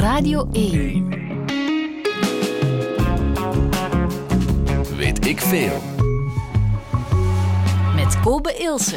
[0.00, 1.08] Radio 1.
[4.96, 5.80] Weet ik veel.
[7.94, 8.96] Met Kobe Ilse.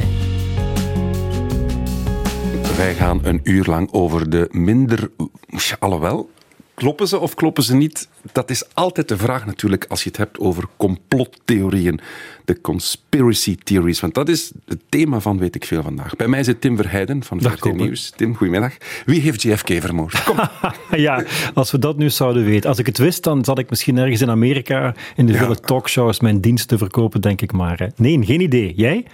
[2.78, 5.12] Wij gaan een uur lang over de minder.
[5.80, 6.30] Alhoewel,
[6.74, 8.10] kloppen ze of kloppen ze niet?
[8.32, 12.00] Dat is altijd de vraag natuurlijk als je het hebt over complottheorieën.
[12.46, 14.00] De conspiracy theories.
[14.00, 16.16] Want dat is het thema van Weet ik Veel vandaag.
[16.16, 17.74] Bij mij zit Tim Verheiden van VRT.
[17.76, 18.10] Nieuws.
[18.16, 18.74] Tim, goedemiddag.
[19.06, 20.24] Wie heeft JFK vermoord?
[20.24, 20.38] Kom.
[21.00, 22.70] Ja, als we dat nu zouden weten.
[22.70, 25.40] Als ik het wist, dan zat ik misschien ergens in Amerika in de Ja.
[25.40, 27.78] vele talkshows mijn diensten verkopen, denk ik maar.
[27.80, 27.88] hè.
[27.96, 28.74] Nee, geen idee.
[28.76, 29.06] Jij?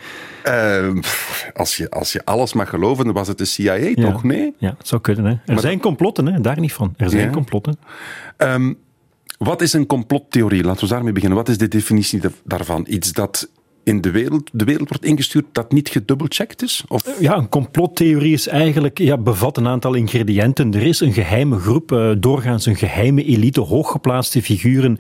[0.44, 4.24] Eh, pff, als, je, als je alles mag geloven, dan was het de CIA, toch?
[4.24, 4.54] Nee?
[4.58, 5.26] Ja, het zou kunnen.
[5.26, 5.32] Hè.
[5.32, 6.42] Er Maar zijn complotten, hè.
[6.42, 6.94] daar niet van.
[6.98, 7.30] Er zijn Ja.
[7.30, 7.80] complotten.
[8.38, 8.74] Ehm,
[9.40, 10.64] wat is een complottheorie?
[10.64, 11.38] Laten we daarmee beginnen.
[11.38, 12.86] Wat is de definitie da- daarvan?
[12.90, 13.50] Iets dat
[13.84, 16.84] in de wereld, de wereld wordt ingestuurd dat niet gedubbelcheckt is?
[16.88, 20.74] Of Ja, een complottheorie is eigenlijk, ja, bevat een aantal ingrediënten.
[20.74, 24.98] Er is een geheime groep, eh, doorgaans een geheime elite, hooggeplaatste figuren,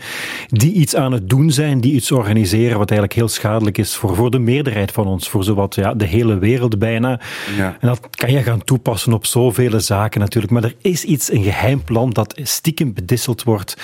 [0.47, 4.15] die iets aan het doen zijn, die iets organiseren wat eigenlijk heel schadelijk is voor,
[4.15, 7.19] voor de meerderheid van ons, voor zowat ja, de hele wereld bijna.
[7.57, 7.77] Ja.
[7.79, 10.53] En dat kan je gaan toepassen op zoveel zaken natuurlijk.
[10.53, 13.75] Maar er is iets, een geheim plan, dat stiekem bedisseld wordt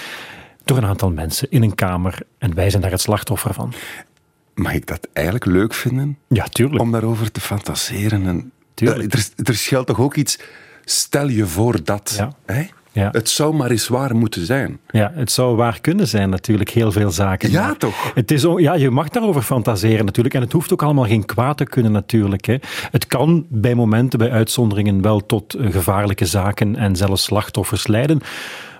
[0.66, 2.20] door een aantal mensen in een kamer.
[2.38, 3.74] En wij zijn daar het slachtoffer van.
[4.54, 6.18] mag ik dat eigenlijk leuk vinden?
[6.28, 6.82] Ja, tuurlijk.
[6.82, 8.28] Om daarover te fantaseren.
[8.28, 9.14] En, Tuurlijk.
[9.16, 10.40] Ja, er, er schuilt toch ook iets.
[10.86, 12.14] Stel je voor dat.
[12.18, 12.32] Ja.
[12.46, 12.68] Hè?
[12.92, 13.10] Ja.
[13.12, 14.80] Het zou maar eens waar moeten zijn.
[14.90, 17.52] Ja, het zou waar kunnen zijn natuurlijk, heel veel zaken.
[17.52, 18.12] Ja, Maar toch?
[18.14, 20.36] Het is, ja, je mag daarover fantaseren natuurlijk.
[20.36, 22.46] En het hoeft ook allemaal geen kwaad te kunnen natuurlijk.
[22.46, 22.58] Hè.
[22.92, 28.22] Het kan bij momenten, bij uitzonderingen, wel tot eh, gevaarlijke zaken en zelfs slachtoffers leiden.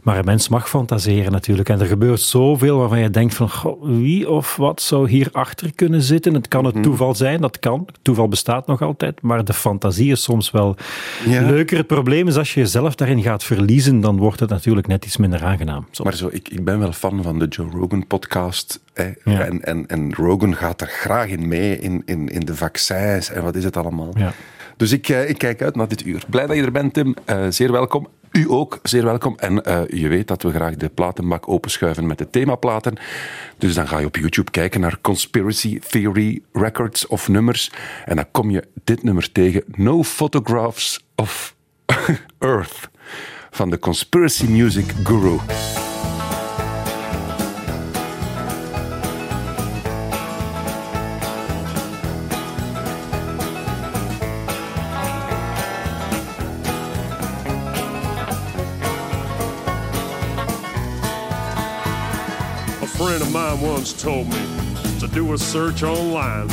[0.06, 1.70] Maar een mens mag fantaseren natuurlijk.
[1.70, 5.74] En er gebeurt zoveel waarvan je denkt van goh, wie of wat zou hier achter
[5.76, 6.34] kunnen zitten.
[6.34, 6.74] Het kan Mhm.
[6.74, 7.88] het toeval zijn, dat kan.
[8.02, 9.22] Toeval bestaat nog altijd.
[9.22, 10.76] Maar de fantasie is soms wel
[11.26, 11.42] Ja.
[11.42, 11.78] leuker.
[11.78, 15.18] Het probleem is als je jezelf daarin gaat verliezen, dan wordt het natuurlijk net iets
[15.18, 15.86] minder aangenaam.
[15.92, 16.00] Soms.
[16.10, 18.84] Maar zo, ik, ik ben wel fan van de Joe Rogan podcast.
[19.24, 19.40] Ja.
[19.40, 23.44] En, en, en Rogan gaat er graag in mee, in, in, in de vaccins en
[23.44, 24.12] wat is het allemaal.
[24.18, 24.34] Ja.
[24.78, 26.24] Dus ik, eh, ik kijk uit naar dit uur.
[26.30, 27.16] Blij dat je er bent, Tim.
[27.26, 28.08] Eh, zeer welkom.
[28.32, 29.36] U ook, zeer welkom.
[29.38, 32.98] En eh, je weet dat we graag de platenbak openschuiven met de themaplaten.
[33.58, 37.72] Dus dan ga je op YouTube kijken naar Conspiracy Theory Records of nummers.
[38.06, 39.64] En dan kom je dit nummer tegen.
[39.76, 41.56] No Photographs of
[42.40, 42.90] Earth.
[43.52, 45.38] Van de Conspiracy Music Guru.
[63.18, 64.46] Friend of mine once told me
[65.00, 66.50] to do a search online.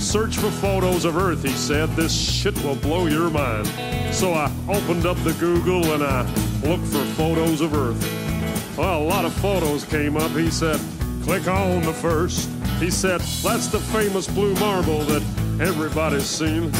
[0.00, 1.88] Search for photos of Earth, he said.
[1.90, 3.68] This shit will blow your mind.
[4.12, 6.22] So I opened up the Google and I
[6.64, 8.76] looked for photos of Earth.
[8.76, 10.32] Well, a lot of photos came up.
[10.32, 10.80] He said,
[11.22, 12.50] click on the first.
[12.80, 15.22] He said, that's the famous blue marble that
[15.60, 16.72] everybody's seen.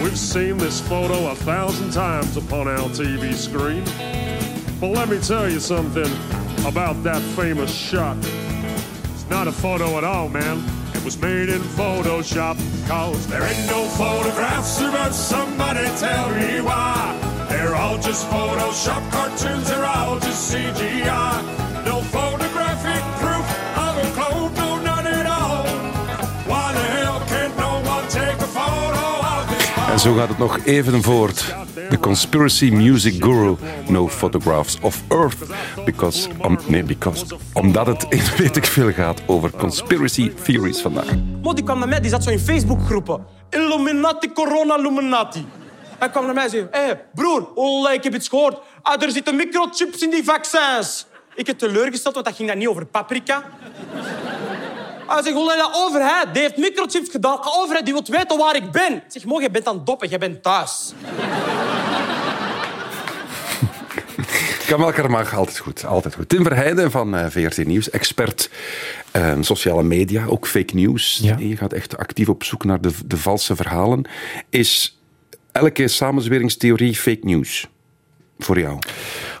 [0.00, 3.82] We've seen this photo a thousand times upon our TV screen.
[4.78, 6.12] But let me tell you something
[6.64, 8.16] about that famous shot.
[9.40, 10.62] Not a photo at all, man.
[10.92, 12.58] It was made in Photoshop.
[12.86, 14.68] Cause there ain't no photographs.
[15.16, 17.16] Somebody tell me why.
[17.48, 19.70] They're all just Photoshop cartoons.
[19.70, 21.40] They're all just CGI.
[21.86, 23.46] No photographic proof
[23.78, 24.56] of a.
[24.58, 25.64] No, none at all.
[26.44, 27.20] Why the hell
[27.56, 27.80] no
[28.10, 31.54] take a photo of this En zo gaat het nog even voort.
[31.90, 33.56] The Conspiracy Music Guru.
[33.88, 35.38] No photographs of Earth.
[35.84, 36.28] Because,
[36.66, 37.24] nee, because.
[37.52, 41.14] Omdat het in weet ik veel gaat over conspiracy theories vandaag.
[41.42, 43.26] Mo die kwam naar mij, die zat zo in Facebookgroepen.
[43.50, 45.46] Illuminati, corona, Illuminati.
[45.98, 48.58] Hij kwam naar mij en zei, hé hey, broer, oh, ik heb iets gehoord.
[48.82, 51.06] Ah, er zitten microchips in die vaccins.
[51.34, 53.44] Ik heb teleurgesteld, want dat ging dan niet over paprika.
[55.10, 57.36] Hij zegt, de overheid, die heeft microchips gedaan.
[57.36, 58.94] De overheid die wil weten waar ik ben.
[58.94, 60.92] Ik zeg, mo, je bent aan het doppen, je bent thuis.
[64.66, 65.84] Kan elkaar mag, altijd goed.
[65.84, 66.28] Altijd goed.
[66.28, 68.50] Tim Verheijden van eh, VRT Nieuws, expert
[69.10, 71.18] eh, sociale media, ook fake news.
[71.22, 71.36] Ja.
[71.38, 74.04] Je gaat echt actief op zoek naar de, de valse verhalen.
[74.48, 75.00] Is
[75.52, 77.66] elke samenzweringstheorie fake news?
[78.38, 78.78] Voor jou?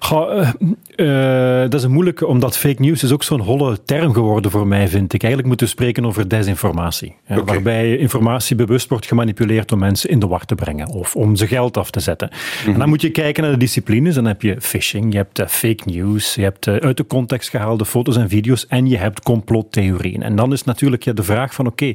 [0.00, 4.50] Eh, eh, dat is een moeilijke, omdat fake news is ook zo'n holle term geworden
[4.50, 5.20] voor mij, vind ik.
[5.20, 7.16] Eigenlijk moeten we spreken over desinformatie.
[7.24, 7.44] hè.
[7.44, 11.46] Waarbij informatie bewust wordt gemanipuleerd om mensen in de war te brengen of om ze
[11.46, 12.30] geld af te zetten.
[12.66, 14.14] En dan moet je kijken naar de disciplines.
[14.14, 17.84] Dan heb je phishing, je hebt eh, fake news, je hebt uit de context gehaalde
[17.84, 20.22] foto's en video's en je hebt complottheorieën.
[20.22, 21.94] En dan is natuurlijk ja, de vraag van oké,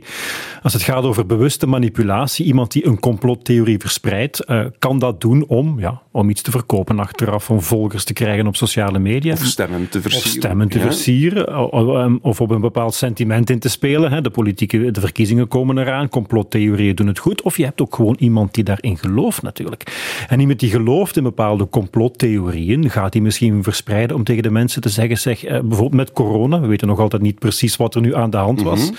[0.61, 4.45] als het gaat over bewuste manipulatie, iemand die een complottheorie verspreidt,
[4.79, 8.55] kan dat doen om, ja, om iets te verkopen achteraf, om volgers te krijgen op
[8.55, 9.33] sociale media.
[9.33, 10.29] Of stemmen te Of versieren.
[10.31, 10.83] stemmen te Ja.
[10.83, 14.23] versieren, o- of op een bepaald sentiment in te spelen.
[14.23, 17.41] De, politieke, de verkiezingen komen eraan, complottheorieën doen het goed.
[17.41, 19.83] Of je hebt ook gewoon iemand die daarin gelooft natuurlijk.
[20.27, 24.81] En iemand die gelooft in bepaalde complottheorieën, gaat die misschien verspreiden om tegen de mensen
[24.81, 28.01] te zeggen, zeg, eh, bijvoorbeeld met corona, we weten nog altijd niet precies wat er
[28.01, 28.91] nu aan de hand was.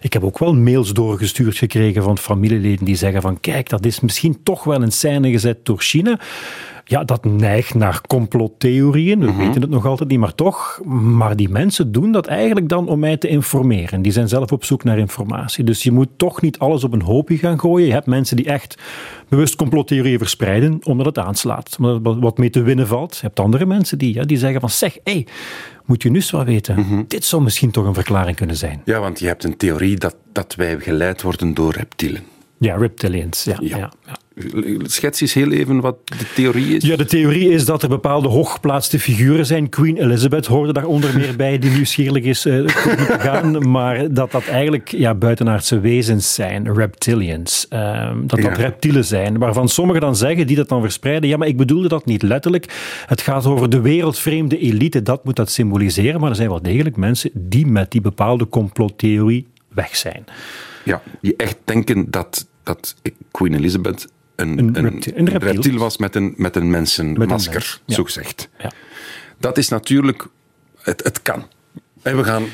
[0.00, 4.00] Ik heb ook wel mails doorgestuurd gekregen van familieleden die zeggen van, kijk, dat is
[4.00, 6.18] misschien toch wel in scène gezet door China.
[6.88, 9.20] Ja, dat neigt naar complottheorieën.
[9.20, 10.80] We weten het nog altijd niet, maar toch.
[10.84, 14.02] Maar die mensen doen dat eigenlijk dan om mij te informeren.
[14.02, 15.64] Die zijn zelf op zoek naar informatie.
[15.64, 17.86] Dus je moet toch niet alles op een hoopje gaan gooien.
[17.86, 18.82] Je hebt mensen die echt
[19.28, 21.76] bewust complottheorieën verspreiden, omdat het aanslaat.
[21.80, 23.14] Omdat er wat- mee te winnen valt.
[23.16, 25.26] Je hebt andere mensen die, ja, die zeggen van, zeg, hé, hey,
[25.84, 27.04] moet je nu eens wat weten.
[27.08, 28.82] Dit zou misschien toch een verklaring kunnen zijn.
[28.84, 32.22] Ja, want je hebt een theorie dat, dat wij geleid worden door reptielen.
[32.58, 33.44] Ja, reptilians.
[33.44, 33.76] Ja, Ja.
[33.76, 33.90] ja.
[34.82, 36.84] Schets eens heel even wat de theorie is.
[36.84, 39.68] Ja, de theorie is dat er bepaalde hooggeplaatste figuren zijn.
[39.68, 42.64] Queen Elizabeth hoorde daar onder meer bij, die nieuwsgierig is te
[43.18, 43.46] gaan.
[43.70, 47.66] Maar dat dat eigenlijk ja, buitenaardse wezens zijn, reptilians.
[47.68, 48.62] Ehm, dat dat Ja.
[48.62, 52.04] reptielen zijn, waarvan sommigen dan zeggen, die dat dan verspreiden, ja, maar ik bedoelde dat
[52.06, 52.64] niet letterlijk.
[53.06, 56.20] Het gaat over de wereldvreemde elite, dat moet dat symboliseren.
[56.20, 60.24] Maar er zijn wel degelijk mensen die met die bepaalde complottheorie weg zijn.
[60.88, 62.94] Ja, die echt denken dat, dat
[63.30, 64.06] Queen Elizabeth
[64.36, 65.50] een, Een een, reptiel- een reptiel.
[65.52, 67.94] reptiel was met een, met een mensenmasker, mens, ja.
[67.94, 68.48] zo gezegd.
[68.58, 68.72] Ja.
[69.38, 70.26] Dat is natuurlijk...
[70.78, 71.46] Het, het kan.
[72.02, 72.44] En we gaan,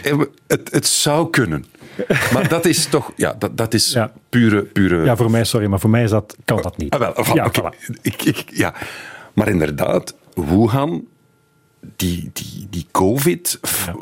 [0.46, 1.64] het, het zou kunnen.
[2.32, 3.12] Maar dat is toch...
[3.16, 4.12] Ja, dat, dat is Ja.
[4.28, 4.62] pure...
[4.62, 6.92] pure Ja, voor mij, sorry, maar voor mij is dat, kan dat niet.
[6.94, 7.92] Ah, wel, ja, voilà.
[8.02, 8.74] ik, ik, ja.
[9.34, 11.06] Maar inderdaad, Wuhan,
[11.96, 13.60] die, die, die COVID,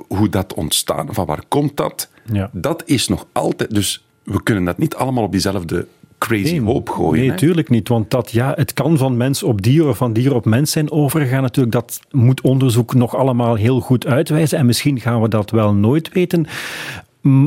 [0.09, 2.09] hoe dat ontstaan, van waar komt dat?
[2.33, 2.51] Ja.
[2.53, 3.75] Dat is nog altijd...
[3.75, 5.87] Dus we kunnen dat niet allemaal op diezelfde
[6.19, 7.21] crazy hoop gooien.
[7.21, 7.37] Nee, hè.
[7.37, 7.89] tuurlijk niet.
[7.89, 10.91] Want dat, ja, het kan van mens op dier of van dier op mens zijn
[10.91, 11.43] overgegaan.
[11.43, 14.59] Natuurlijk, dat moet onderzoek nog allemaal heel goed uitwijzen.
[14.59, 16.47] En misschien gaan we dat wel nooit weten.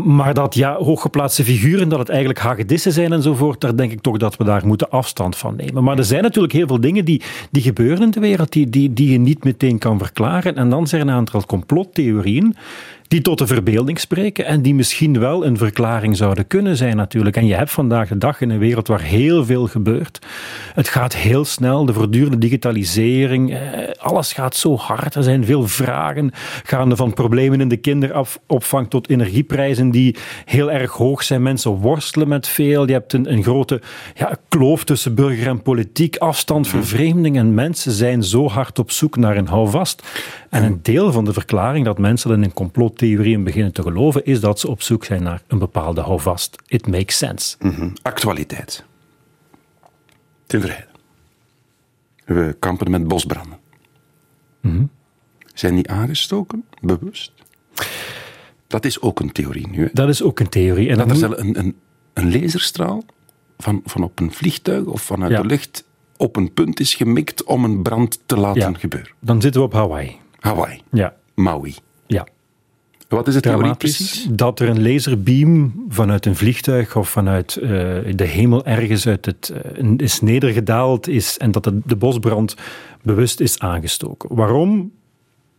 [0.05, 4.17] Maar dat ja, hooggeplaatste figuren, dat het eigenlijk hagedissen zijn enzovoort, daar denk ik toch
[4.17, 5.83] dat we daar moeten afstand van nemen.
[5.83, 7.21] Maar er zijn natuurlijk heel veel dingen die,
[7.51, 10.55] die gebeuren in de wereld, die, die, die je niet meteen kan verklaren.
[10.55, 12.55] En dan zijn er een aantal complottheorieën
[13.07, 17.35] die tot de verbeelding spreken en die misschien wel een verklaring zouden kunnen zijn natuurlijk.
[17.35, 20.19] En je hebt vandaag de dag in een wereld waar heel veel gebeurt.
[20.73, 23.59] Het gaat heel snel, de voortdurende digitalisering, eh,
[23.97, 25.15] alles gaat zo hard.
[25.15, 26.31] Er zijn veel vragen,
[26.63, 30.15] gaande van problemen in de kinderopvang tot energieprijzen die
[30.45, 31.41] heel erg hoog zijn.
[31.41, 32.87] Mensen worstelen met veel.
[32.87, 33.81] Je hebt een, een grote
[34.15, 37.37] ja, kloof tussen burger en politiek, afstand, vervreemding.
[37.37, 40.03] En mensen zijn zo hard op zoek naar een houvast.
[40.49, 42.53] En een deel van de verklaring dat mensen in een
[43.05, 46.55] complottheorieën beginnen te geloven, is dat ze op zoek zijn naar een bepaalde houvast.
[46.67, 47.55] It makes sense.
[47.59, 47.89] Mhm.
[48.01, 48.83] Actualiteit.
[50.47, 50.85] Vrede.
[52.25, 53.57] We kampen met bosbranden.
[54.61, 54.83] Mhm.
[55.53, 57.31] Zijn die aangestoken, bewust?
[58.67, 59.83] Dat is ook een theorie nu.
[59.83, 59.89] Hè?
[59.93, 60.89] Dat is ook een theorie.
[60.89, 61.75] En Dat er moet- een, een,
[62.13, 63.03] een laserstraal
[63.57, 65.41] van, van op een vliegtuig of vanuit Ja.
[65.41, 65.83] de lucht
[66.17, 68.77] op een punt is gemikt om een brand te laten Ja.
[68.77, 69.11] gebeuren.
[69.19, 70.17] dan zitten we op Hawaii.
[70.39, 71.75] Hawaii, Ja, Maui.
[72.07, 72.27] ja.
[73.07, 74.27] Wat is de theorie precies?
[74.31, 77.69] dat er een laserbeam vanuit een vliegtuig of vanuit eh,
[78.15, 82.55] de hemel ergens uit het, eh, is nedergedaald is en dat de, de bosbrand
[83.01, 84.35] bewust is aangestoken.
[84.35, 84.91] Waarom?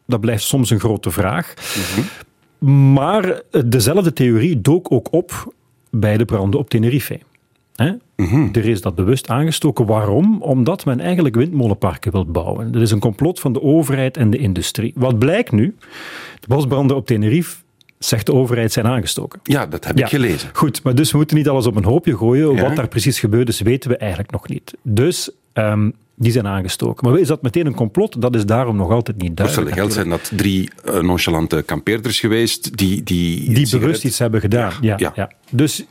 [0.06, 1.54] Dat blijft soms een grote vraag.
[2.58, 5.54] Maar eh, dezelfde theorie dook ook op
[5.90, 7.20] bij de branden op Tenerife.
[8.16, 8.48] Hè?
[8.52, 9.86] Er is dat bewust aangestoken.
[9.86, 10.42] Waarom?
[10.42, 12.74] Omdat men eigenlijk windmolenparken wil bouwen.
[12.74, 14.92] Er is een complot van de overheid en de industrie.
[14.96, 15.76] Wat blijkt nu?
[16.40, 17.56] De bosbranden op Tenerife,
[17.98, 19.40] zegt de overheid, zijn aangestoken.
[19.42, 20.50] Ja, dat heb ik gelezen.
[20.52, 22.54] Goed, maar dus we moeten niet alles op een hoopje gooien.
[22.54, 22.62] Ja.
[22.62, 24.74] Wat daar precies gebeurd is, weten we eigenlijk nog niet.
[24.82, 27.10] Dus ehm, die zijn aangestoken.
[27.10, 28.20] Maar is dat meteen een complot?
[28.20, 29.68] Dat is daarom nog altijd niet duidelijk.
[29.68, 33.02] hetzelfde geld zijn dat drie eh, nonchalante kampeerders geweest die...
[33.02, 34.72] Die, die bewust iets hebben gedaan.
[34.80, 34.96] Ja.
[34.98, 35.30] ja.
[35.50, 35.84] Dus,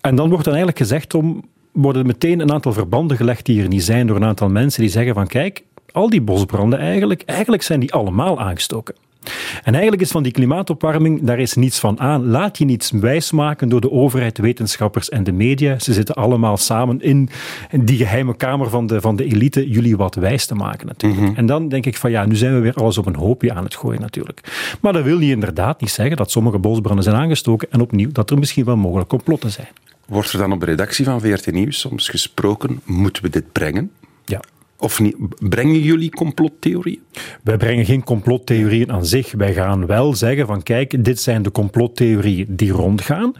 [0.00, 1.44] en dan wordt dan eigenlijk gezegd om,
[1.74, 4.90] worden meteen een aantal verbanden gelegd die er niet zijn door een aantal mensen die
[4.90, 5.62] zeggen van kijk,
[5.92, 8.94] al die bosbranden eigenlijk, eigenlijk zijn die allemaal aangestoken.
[9.62, 12.26] En eigenlijk is van die klimaatopwarming, daar is niets van aan.
[12.26, 15.78] Laat je niets wijsmaken door de overheid, wetenschappers en de media.
[15.78, 17.28] Ze zitten allemaal samen in
[17.70, 21.36] die geheime kamer van de, van de elite jullie wat wijs te maken natuurlijk.
[21.36, 23.64] En dan denk ik van ja, nu zijn we weer alles op een hoopje aan
[23.64, 24.76] het gooien natuurlijk.
[24.80, 28.30] Maar dat wil niet inderdaad niet zeggen dat sommige bosbranden zijn aangestoken en opnieuw dat
[28.30, 29.68] er misschien wel mogelijk complotten zijn.
[30.06, 33.90] Wordt er dan op de redactie van VRT Nieuws soms gesproken, moeten we dit brengen?
[34.24, 34.40] Ja.
[34.76, 35.16] Of niet?
[35.48, 37.02] Brengen jullie complottheorieën?
[37.42, 39.32] Wij brengen geen complottheorieën aan zich.
[39.32, 43.32] Wij gaan wel zeggen van kijk, dit zijn de complottheorieën die rondgaan.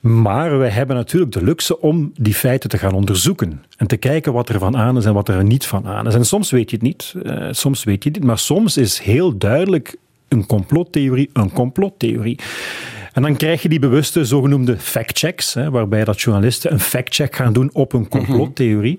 [0.00, 3.64] Maar wij hebben natuurlijk de luxe om die feiten te gaan onderzoeken.
[3.76, 6.14] En te kijken wat er van aan is en wat er niet van aan is.
[6.14, 8.26] En soms weet je het niet, uh, soms weet je het niet.
[8.26, 9.96] Maar soms is heel duidelijk
[10.28, 12.38] een complottheorie een complottheorie.
[13.12, 17.70] En dan krijg je die bewuste zogenoemde factchecks, waarbij dat journalisten een factcheck gaan doen
[17.72, 18.98] op een complottheorie.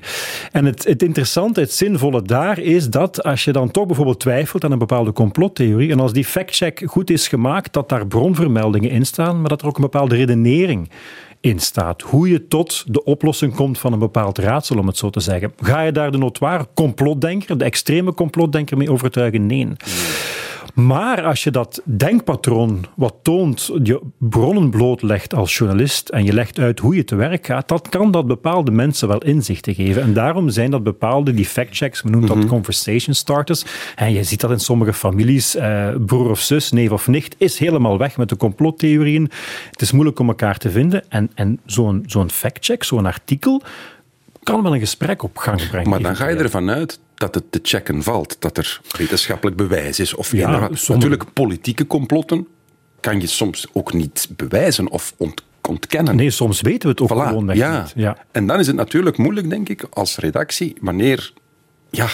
[0.51, 4.63] En het, het interessante, het zinvolle daar is dat als je dan toch bijvoorbeeld twijfelt
[4.63, 9.05] aan een bepaalde complottheorie, en als die factcheck goed is gemaakt, dat daar bronvermeldingen in
[9.05, 10.89] staan, maar dat er ook een bepaalde redenering
[11.41, 12.01] in staat.
[12.01, 15.53] Hoe je tot de oplossing komt van een bepaald raadsel, om het zo te zeggen.
[15.57, 19.45] Ga je daar de notoire complotdenker, de extreme complotdenker mee overtuigen?
[19.45, 19.67] Nee.
[20.73, 26.59] Maar als je dat denkpatroon wat toont, je bronnen blootlegt als journalist en je legt
[26.59, 30.01] uit hoe je te werk gaat, dat kan dat bepaalde mensen wel inzichten geven.
[30.01, 32.47] En daarom zijn dat bepaalde, die factchecks, we noemen dat mhm.
[32.47, 33.63] conversation starters.
[33.95, 37.59] En je ziet dat in sommige families, eh, broer of zus, neef of nicht, is
[37.59, 39.29] helemaal weg met de complottheorieën.
[39.71, 41.09] Het is moeilijk om elkaar te vinden.
[41.09, 43.61] En, en zo'n zo'n factcheck, zo'n artikel,
[44.43, 45.89] kan wel een gesprek op gang brengen.
[45.89, 49.99] Maar dan ga je ervan uit dat het te checken valt, dat er wetenschappelijk bewijs
[49.99, 50.13] is.
[50.13, 52.47] Of ja, Natuurlijk, politieke complotten
[52.99, 55.15] kan je soms ook niet bewijzen of
[55.61, 56.15] ontkennen.
[56.15, 57.81] Nee, soms weten we het ook gewoon ja.
[57.81, 57.91] niet.
[57.95, 58.17] Ja.
[58.31, 61.33] En dan is het natuurlijk moeilijk, denk ik, als redactie, wanneer...
[61.89, 62.07] Ja,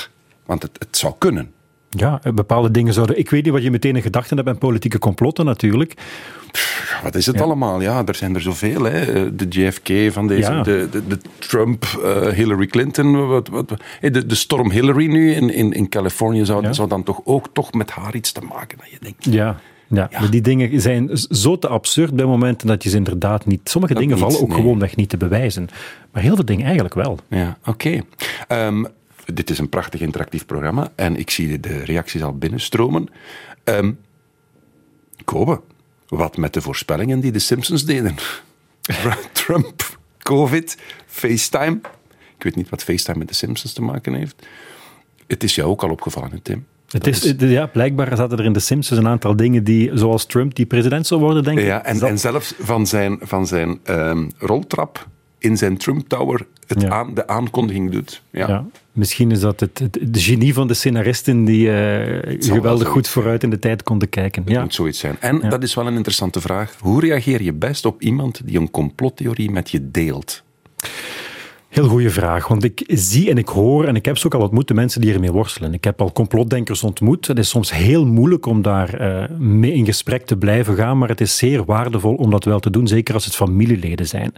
[0.45, 1.51] want het, het zou kunnen.
[1.89, 3.17] Ja, bepaalde dingen zouden...
[3.17, 5.93] Ik weet niet wat je meteen in gedachten hebt bij politieke complotten natuurlijk.
[7.03, 7.81] Wat is het allemaal?
[7.81, 8.83] Ja, er zijn er zoveel.
[8.83, 9.35] Hè.
[9.35, 13.27] De JFK van deze, de, de, de, Trump, uh, Hillary Clinton.
[13.27, 17.21] Wat, wat, de, de storm Hillary nu in, in, in Californië zou, zou dan toch
[17.23, 18.77] ook toch met haar iets te maken.
[18.77, 19.59] Dat je denkt, ja.
[19.89, 20.27] Ja, ja.
[20.27, 23.61] die dingen zijn zo te absurd bij momenten dat je ze inderdaad niet...
[23.63, 24.57] Sommige dingen vallen ook nee.
[24.57, 25.67] gewoonweg niet te bewijzen.
[26.11, 27.19] Maar heel veel dingen eigenlijk wel.
[27.27, 28.01] Ja, oké.
[28.47, 28.83] Ehm,
[29.33, 33.07] dit is een prachtig interactief programma en ik zie de reacties al binnenstromen.
[33.63, 33.99] Um,
[35.23, 35.61] Kobe,
[36.07, 38.15] wat met de voorspellingen die de Simpsons deden?
[39.31, 41.79] Trump, COVID, FaceTime.
[42.37, 44.47] Ik weet niet wat FaceTime met de Simpsons te maken heeft.
[45.27, 46.65] Het is jou ook al opgevallen, Tim.
[46.87, 50.55] Het is, ja, blijkbaar zaten er in de Simpsons een aantal dingen die, zoals Trump,
[50.55, 51.65] die president zou worden, denk ik.
[51.65, 55.07] Ja, en, en zelfs van zijn, van zijn um, roltrap
[55.38, 58.22] in zijn Trump Tower het aan, de aankondiging doet.
[58.29, 58.48] Ja.
[58.48, 58.65] ja.
[58.91, 63.50] Misschien is dat het, het, genie van de scenaristen die uh, geweldig goed vooruit in
[63.50, 64.44] de tijd konden kijken.
[64.46, 64.62] Ja.
[64.62, 65.17] moet zoiets zijn.
[65.20, 66.75] En dat is wel een interessante vraag.
[66.79, 70.44] Hoe reageer je best op iemand die een complottheorie met je deelt?
[71.67, 74.41] Heel goede vraag, want ik zie en ik hoor, en ik heb ze ook al
[74.41, 75.74] ontmoet, de mensen die ermee worstelen.
[75.74, 77.27] Ik heb al complotdenkers ontmoet.
[77.27, 81.09] Het is soms heel moeilijk om daar uh, mee in gesprek te blijven gaan, maar
[81.09, 84.33] het is zeer waardevol om dat wel te doen, zeker als het familieleden zijn.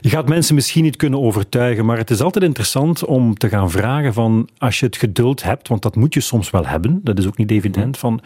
[0.00, 3.70] Je gaat mensen misschien niet kunnen overtuigen, maar het is altijd interessant om te gaan
[3.70, 7.18] vragen van, als je het geduld hebt, want dat moet je soms wel hebben, dat
[7.18, 8.20] is ook niet evident, van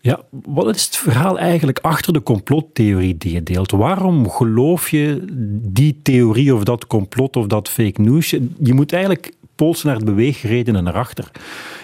[0.00, 3.70] ja, wat is het verhaal eigenlijk achter de complottheorie die je deelt?
[3.70, 5.24] Waarom geloof je
[5.62, 8.30] die theorie of dat complot of dat fake news?
[8.62, 11.30] Je moet eigenlijk polsen naar de beweegredenen erachter.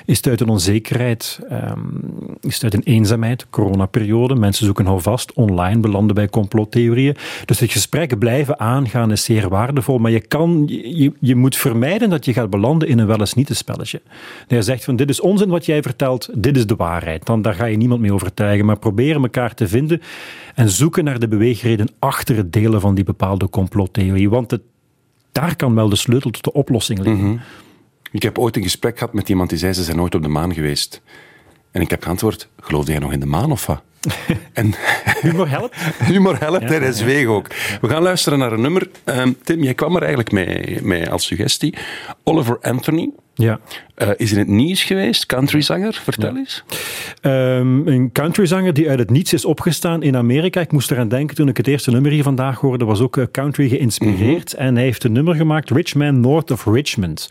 [0.06, 1.40] Is het uit een onzekerheid?
[1.52, 2.02] Um,
[2.40, 3.46] is het uit een eenzaamheid?
[3.50, 4.34] Coronaperiode.
[4.34, 5.32] Mensen zoeken houvast.
[5.32, 7.16] Online belanden bij complottheorieën.
[7.44, 9.98] Dus het gesprek blijven aangaan is zeer waardevol.
[9.98, 10.64] Maar je, kan,
[11.20, 14.00] je, moet vermijden dat je gaat belanden in een wel eens niet spelletje.
[14.46, 16.28] Dat je zegt van dit is onzin wat jij vertelt.
[16.34, 17.26] Dit is de waarheid.
[17.26, 18.66] Dan daar ga je niemand mee overtuigen.
[18.66, 20.00] Maar proberen elkaar te vinden
[20.54, 24.30] en zoeken naar de beweegreden achter het delen van die bepaalde complottheorie.
[24.30, 24.62] Want het,
[25.32, 27.26] daar kan wel de sleutel tot de oplossing liggen.
[27.26, 27.36] Mhm.
[28.10, 30.28] Ik heb ooit een gesprek gehad met iemand die zei ze zijn nooit op de
[30.28, 31.00] maan geweest.
[31.70, 33.82] En ik heb geantwoord, geloofde jij nog in de maan of wat?
[34.52, 34.74] en
[35.20, 35.76] humor helpt.
[36.12, 37.48] humor helpt, ja, hij zweeg ook.
[37.80, 38.90] We gaan luisteren naar een nummer.
[39.04, 41.74] Um, Tim, jij kwam er eigenlijk mee, mee als suggestie.
[42.24, 43.10] Oliver Anthony.
[43.34, 43.60] Ja.
[44.02, 46.00] Uh, is in het nieuws geweest, countryzanger?
[46.02, 46.38] Vertel ja.
[46.38, 46.64] eens.
[47.22, 50.60] Um, een countryzanger die uit het niets is opgestaan in Amerika.
[50.60, 53.24] Ik moest eraan denken toen ik het eerste nummer hier vandaag hoorde, was ook uh,
[53.32, 54.52] country geïnspireerd.
[54.52, 54.66] Mm -hmm.
[54.66, 57.30] En hij heeft een nummer gemaakt, Rich Man North of Richmond.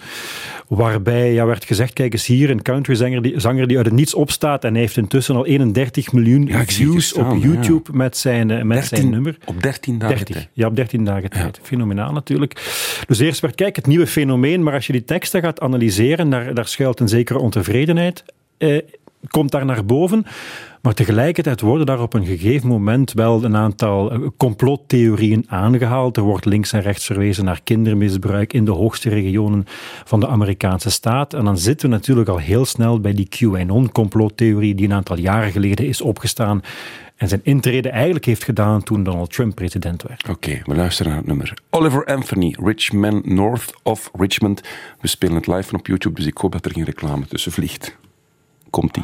[0.67, 4.13] Waarbij ja, werd gezegd, kijk eens hier, een countryzanger die, zanger die uit het niets
[4.13, 7.97] opstaat en hij heeft intussen al 31 miljoen ja, views op YouTube ja.
[7.97, 9.37] met, zijn, uh, met 13, zijn nummer.
[9.45, 10.49] Op 13 dagen 30, tijd.
[10.53, 11.59] Ja, op 13 dagen tijd.
[11.61, 12.53] Fenomenaal natuurlijk.
[13.07, 16.53] Dus eerst werd, kijk, het nieuwe fenomeen, maar als je die teksten gaat analyseren, daar,
[16.55, 18.23] daar schuilt een zekere ontevredenheid.
[18.57, 18.81] Eh,
[19.27, 20.25] komt daar naar boven.
[20.85, 26.17] Maar tegelijkertijd worden daar op een gegeven moment wel een aantal eh, complottheorieën aangehaald.
[26.17, 29.65] Er wordt links en rechts verwezen naar kindermisbruik in de hoogste regionen
[30.03, 31.33] van de Amerikaanse staat.
[31.33, 35.51] En dan zitten we natuurlijk al heel snel bij die QAnon-complottheorie die een aantal jaren
[35.51, 36.61] geleden is opgestaan
[37.15, 40.29] en zijn intrede eigenlijk heeft gedaan toen Donald Trump president werd.
[40.29, 41.53] Oké, we luisteren naar het nummer.
[41.69, 44.61] Oliver Anthony, Richmond North of Richmond.
[45.01, 47.51] We spelen het live van op YouTube, dus ik hoop dat er geen reclame tussen
[47.51, 47.97] vliegt.
[48.69, 49.03] Komt-ie.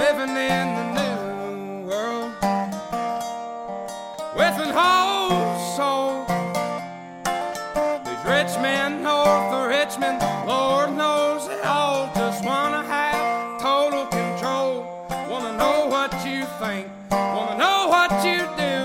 [0.00, 2.32] living in the new world
[4.34, 6.24] with an whole soul.
[8.06, 10.16] These rich men know north rich men,
[10.48, 14.74] Lord knows they all just wanna have total control.
[15.28, 18.76] Wanna know what you think, wanna know what you do,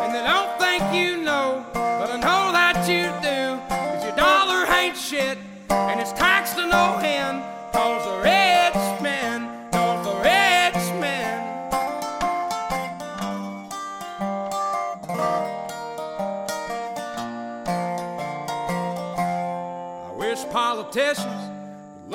[0.00, 3.40] and they don't think you know, but I know that you do.
[3.68, 5.36] Cause your dollar ain't shit,
[5.68, 7.42] and it's taxed to no end.
[7.74, 8.11] Cause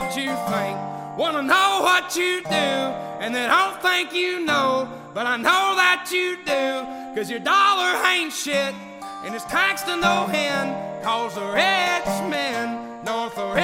[0.00, 0.78] What you think,
[1.18, 2.70] wanna know what you do,
[3.20, 7.14] and they don't think you know, but I know that you do.
[7.14, 8.74] Cause your dollar ain't shit,
[9.24, 11.04] and it's taxed to no end.
[11.04, 13.54] Cause the rich men, north of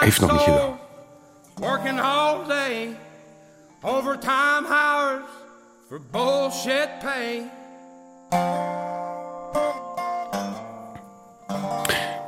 [0.00, 0.78] Heeft nog niet gedaan.
[1.54, 2.96] working all day,
[3.82, 5.24] overtime hours
[5.88, 7.42] for bullshit pay.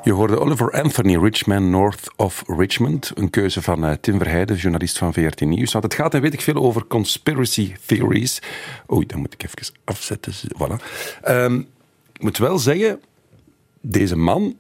[0.05, 3.11] Je hoorde Oliver Anthony, Richman North of Richmond.
[3.15, 5.73] Een keuze van eh, Tim Verheijden, journalist van VRT Nieuws.
[5.73, 8.43] Want het gaat, en weet ik veel, over conspiracy theories.
[8.93, 10.33] Oei, dat moet ik even afzetten.
[10.35, 10.85] Voilà.
[11.23, 11.59] Ehm,
[12.13, 13.01] ik moet wel zeggen,
[13.81, 14.57] deze man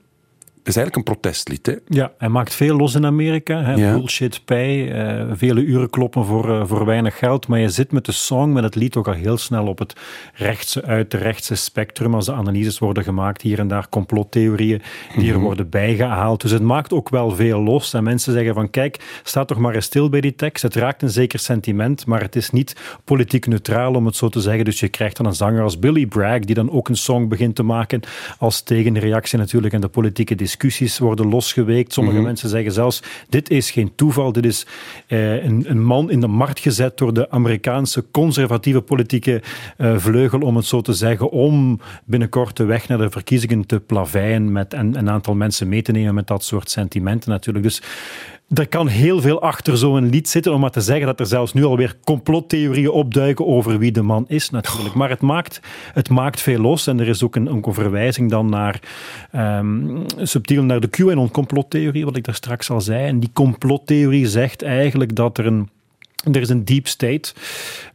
[0.68, 1.66] is eigenlijk een protestlied.
[1.66, 1.74] Hè?
[1.86, 3.62] Ja, hij maakt veel los in Amerika.
[3.62, 3.74] Hè?
[3.74, 3.92] Ja.
[3.92, 7.46] Bullshit pay, eh, vele uren kloppen voor, eh, voor weinig geld.
[7.46, 9.92] Maar je zit met de song, met het lied ook al heel snel op het
[10.34, 12.14] rechtse uit, de rechtse spectrum.
[12.14, 14.82] Als de analyses worden gemaakt, hier en daar complottheorieën
[15.16, 16.40] die er worden bijgehaald.
[16.40, 17.94] Dus het maakt ook wel veel los.
[17.94, 20.62] En mensen zeggen van kijk, sta toch maar eens stil bij die tekst.
[20.62, 24.40] Het raakt een zeker sentiment, maar het is niet politiek neutraal om het zo te
[24.40, 24.64] zeggen.
[24.64, 27.54] Dus je krijgt dan een zanger als Billy Bragg, die dan ook een song begint
[27.54, 28.00] te maken
[28.38, 29.74] als tegenreactie natuurlijk.
[29.74, 31.92] En de politieke discussies worden losgeweekt.
[31.92, 34.32] Sommige mensen zeggen zelfs, dit is geen toeval.
[34.32, 34.66] Dit is
[35.06, 39.42] eh, een, een man in de markt gezet door de Amerikaanse conservatieve politieke
[39.76, 43.80] eh, vleugel, om het zo te zeggen, om binnenkort de weg naar de verkiezingen te
[43.80, 47.64] plaveien met, en een aantal mensen mee te nemen met dat soort sentimenten natuurlijk.
[47.64, 47.82] Dus
[48.54, 51.52] er kan heel veel achter zo'n lied zitten, om maar te zeggen dat er zelfs
[51.52, 54.94] nu alweer complottheorieën opduiken over wie de man is natuurlijk.
[54.94, 55.60] Maar het maakt,
[55.92, 58.80] het maakt veel los en er is ook een, een verwijzing dan naar,
[59.30, 63.06] ehm, subtiel naar de QAnon-complottheorie, wat ik daar straks al zei.
[63.06, 65.68] En die complottheorie zegt eigenlijk dat er een
[66.24, 67.32] er is een deep state,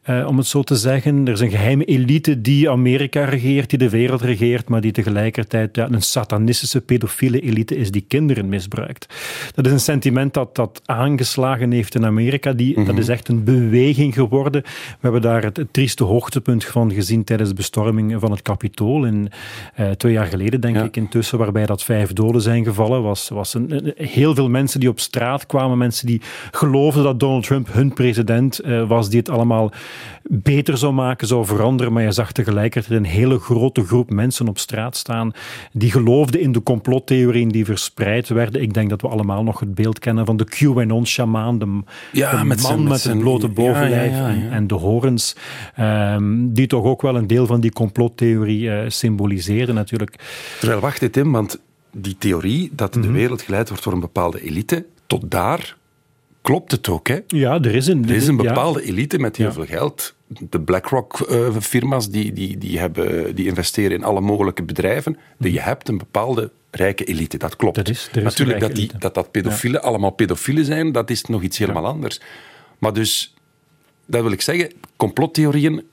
[0.04, 1.26] eh, om het zo te zeggen.
[1.28, 5.76] Er is een geheime elite die Amerika regeert, die de wereld regeert, maar die tegelijkertijd
[5.76, 9.08] ja, een satanistische pedofiele elite is die kinderen misbruikt.
[9.56, 12.54] Dat is een sentiment dat, dat aangeslagen heeft in Amerika.
[12.54, 14.62] Die, Dat is echt een beweging geworden.
[14.62, 14.70] We
[15.02, 19.30] hebben daar het, het trieste hoogtepunt van gezien tijdens de bestorming van het Capitool in,
[19.76, 20.84] eh, twee jaar geleden, denk Ja.
[20.84, 23.02] ik, intussen, waarbij dat vijf doden zijn gevallen.
[23.04, 27.20] Was, was een, een- heel veel mensen die op straat kwamen, mensen die geloofden dat
[27.20, 29.72] Donald Trump hun president eh, was, die het allemaal
[30.24, 31.94] beter zou maken, zou veranderen.
[31.94, 35.32] Maar je zag tegelijkertijd een hele grote groep mensen op straat staan
[35.72, 38.62] die geloofden in de complottheorieën die verspreid werden.
[38.62, 42.46] Ik denk dat we allemaal nog het beeld kennen van de QAnon-shamaan, de, Ja, de
[42.46, 44.34] met zijn- man met met, zijn- het blote bovenlijf ja, ja, ja.
[44.46, 45.36] En, en de horens,
[45.76, 50.16] ehm, die toch ook wel een deel van die complottheorie eh, symboliseerden natuurlijk.
[50.60, 51.60] Terwijl, wacht dit Tim, want
[51.92, 53.06] die theorie dat Mhm.
[53.06, 55.76] de wereld geleid wordt door een bepaalde elite, tot daar
[56.44, 57.08] klopt het ook.
[57.08, 57.20] Hè?
[57.28, 58.44] Ja, er is een, Er is een ja.
[58.44, 59.54] bepaalde elite met heel Ja.
[59.54, 60.16] veel geld.
[60.50, 65.18] De BlackRock-firma's die, die, die, hebben, die investeren in alle mogelijke bedrijven.
[65.40, 67.78] Je hebt een bepaalde rijke elite, dat klopt.
[67.78, 71.42] Er is- er Natuurlijk dat, die, dat dat pedofielen allemaal pedofielen zijn, dat is nog
[71.42, 72.20] iets helemaal anders.
[72.78, 73.34] Maar dus,
[74.06, 75.84] dat wil ik zeggen, complottheorieën,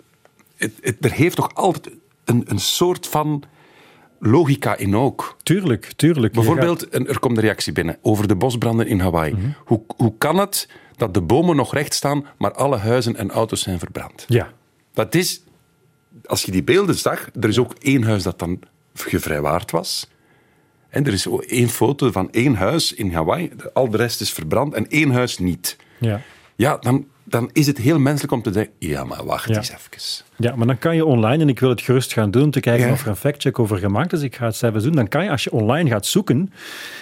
[0.57, 3.43] het, het, er heeft toch altijd een, een soort van
[4.21, 5.37] logica in ook.
[5.43, 6.33] Tuurlijk, tuurlijk.
[6.33, 9.55] Bijvoorbeeld, er komt een reactie binnen over de bosbranden in Hawaii.
[9.65, 13.63] hoe, hoe kan het dat de bomen nog recht staan, maar alle huizen en auto's
[13.63, 14.25] zijn verbrand?
[14.29, 14.53] Ja,
[14.95, 15.43] Dat is,
[16.25, 18.61] als je die beelden zag, er is ook één huis dat dan
[18.95, 20.11] gevrijwaard was.
[20.89, 24.33] En er is ook één foto van één huis in Hawaii, al de rest is
[24.33, 25.77] verbrand en één huis niet.
[25.99, 26.21] ja.
[26.57, 29.57] Ja, dan, dan is het heel menselijk om te denken, ja, maar wacht Ja.
[29.57, 30.25] eens even.
[30.37, 32.87] Ja, maar dan kan je online, en ik wil het gerust gaan doen te kijken
[32.87, 32.93] Ja.
[32.93, 34.23] of er een factcheck over gemaakt is.
[34.23, 34.93] Ik ga het zelfs doen.
[34.93, 36.53] Dan kan je, als je online gaat zoeken,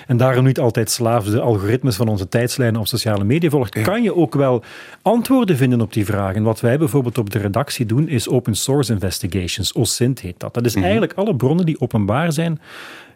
[0.07, 4.03] en daarom niet altijd slaaf de algoritmes van onze tijdslijnen op sociale media volgt, kan
[4.03, 4.63] je ook wel
[5.03, 6.43] antwoorden vinden op die vragen.
[6.43, 9.73] Wat wij bijvoorbeeld op de redactie doen, is open source investigations.
[9.73, 10.55] OSINT heet dat.
[10.55, 12.61] Dat is eigenlijk alle bronnen die openbaar zijn,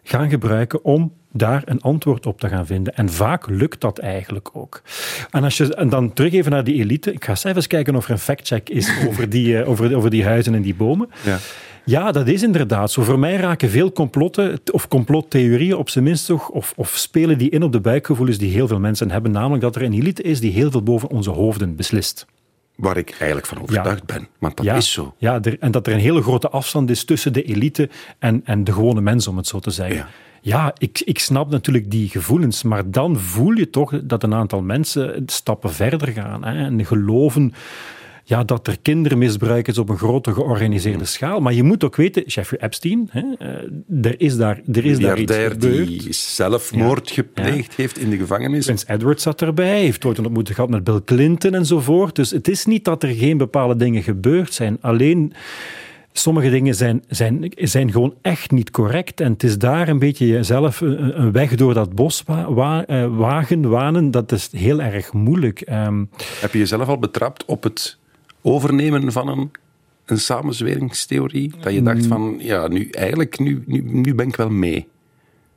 [0.03, 2.95] gaan gebruiken om daar een antwoord op te gaan vinden.
[2.95, 4.81] En vaak lukt dat eigenlijk ook.
[5.31, 7.13] En, als je, en dan terug even naar die elite.
[7.13, 10.09] Ik ga eens even kijken of er een factcheck is over die, eh, over, over
[10.09, 11.09] die huizen en die bomen.
[11.23, 11.37] Ja.
[11.85, 13.01] Ja, dat is inderdaad zo.
[13.01, 17.49] Voor mij raken veel complotten of complottheorieën op zijn minst toch, of, of spelen die
[17.49, 19.31] in op de buikgevoelens die heel veel mensen hebben.
[19.31, 22.25] Namelijk dat er een elite is die heel veel boven onze hoofden beslist.
[22.75, 24.27] Waar ik eigenlijk van overtuigd ben.
[24.39, 25.13] Want dat ja, is zo.
[25.17, 28.63] Ja, er- en dat er een hele grote afstand is tussen de elite en, en
[28.63, 29.95] de gewone mens, om het zo te zeggen.
[29.95, 30.07] Ja.
[30.45, 34.61] Ja, ik, ik snap natuurlijk die gevoelens, maar dan voel je toch dat een aantal
[34.61, 37.53] mensen stappen verder gaan hè, en geloven
[38.23, 41.39] ja, dat er kindermisbruik is op een grote georganiseerde schaal.
[41.39, 43.47] Maar je moet ook weten, Jeffrey Epstein, hè, eh,
[44.11, 45.87] er is daar, er is daar iets gebeurd.
[45.87, 48.65] die zelfmoord gepleegd heeft in de gevangenis.
[48.65, 52.15] Prins Edward zat erbij, heeft ooit een ontmoeting gehad met Bill Clinton enzovoort.
[52.15, 54.77] Dus het is niet dat er geen bepaalde dingen gebeurd zijn.
[54.81, 55.33] Alleen
[56.13, 59.21] sommige dingen zijn, zijn, zijn gewoon echt niet correct.
[59.21, 63.17] En het is daar een beetje jezelf een, weg door dat bos wa- wa- eh,
[63.17, 64.11] wagen, wanen.
[64.11, 65.61] Dat is heel erg moeilijk.
[65.61, 66.03] Ehm,
[66.41, 67.97] Heb je jezelf al betrapt op het
[68.43, 69.51] overnemen van een,
[70.05, 71.51] een samenzweringstheorie?
[71.61, 74.87] Dat je dacht van, ja, nu eigenlijk, nu, nu, nu ben ik wel mee.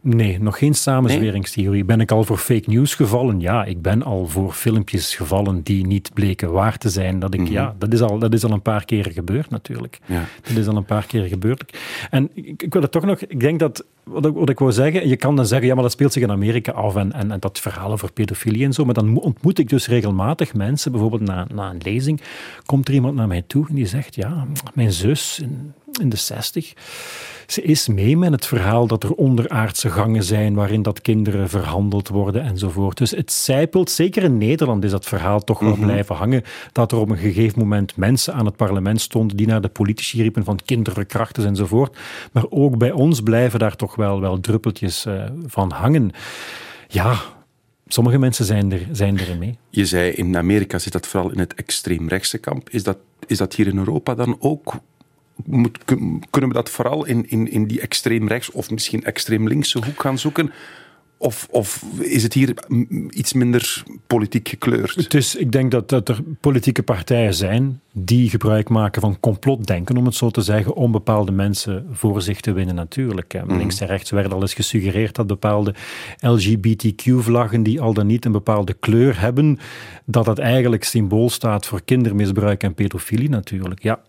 [0.08, 1.84] Nee, nog geen samenzweringstheorie.
[1.84, 3.40] Ben ik al voor fake news gevallen?
[3.40, 7.18] Ja, ik ben al voor filmpjes gevallen die niet bleken waar te zijn.
[7.18, 9.98] Dat, ik, ja, dat, is al, dat is al een paar keren gebeurd natuurlijk.
[10.06, 10.24] Ja.
[10.42, 11.78] Dat is al een paar keer gebeurd.
[12.10, 13.20] En ik, ik wil het toch nog...
[13.20, 13.84] Ik denk dat...
[14.04, 15.08] Wat ik, wat ik wou zeggen...
[15.08, 17.40] Je kan dan zeggen, ja, maar dat speelt zich in Amerika af en, en, en
[17.40, 18.84] dat verhaal over pedofilie en zo.
[18.84, 20.92] Maar dan mo- ontmoet ik dus regelmatig mensen.
[20.92, 22.20] Bijvoorbeeld na, na een lezing
[22.66, 25.42] komt er iemand naar mij toe en die zegt, ja, mijn zus
[26.00, 26.74] in, de zestig...
[27.46, 32.08] Ze is mee met het verhaal dat er onderaardse gangen zijn waarin dat kinderen verhandeld
[32.08, 32.98] worden enzovoort.
[32.98, 36.98] Dus het zijpelt, zeker in Nederland is dat verhaal toch wel blijven hangen, dat er
[36.98, 40.58] op een gegeven moment mensen aan het parlement stonden die naar de politici riepen van
[40.64, 41.96] kinderen krachten enzovoort.
[42.32, 46.10] Maar ook bij ons blijven daar toch wel, wel druppeltjes eh, van hangen.
[46.88, 47.20] Ja,
[47.86, 49.58] sommige mensen zijn, er, zijn erin mee.
[49.70, 52.70] Je zei, in Amerika zit dat vooral in het extreemrechtse kamp.
[52.70, 54.74] Is dat, is dat hier in Europa dan ook?
[55.44, 55.84] Moet,
[56.30, 60.18] kunnen we dat vooral in, in, in die extreemrechts of misschien extreem linkse hoek gaan
[60.18, 60.50] zoeken?
[61.18, 62.54] Of, of is het hier
[63.10, 64.94] iets minder politiek gekleurd?
[64.94, 69.96] Het is, ik denk dat, dat er politieke partijen zijn die gebruik maken van complotdenken,
[69.96, 73.32] om het zo te zeggen, om bepaalde mensen voor zich te winnen natuurlijk.
[73.32, 73.46] hè.
[73.46, 75.74] Links en rechts werd al eens gesuggereerd dat bepaalde
[76.20, 79.58] LGBTQ-vlaggen die al dan niet een bepaalde kleur hebben,
[80.04, 83.82] dat dat eigenlijk symbool staat voor kindermisbruik en pedofilie natuurlijk.
[83.82, 84.00] Ja,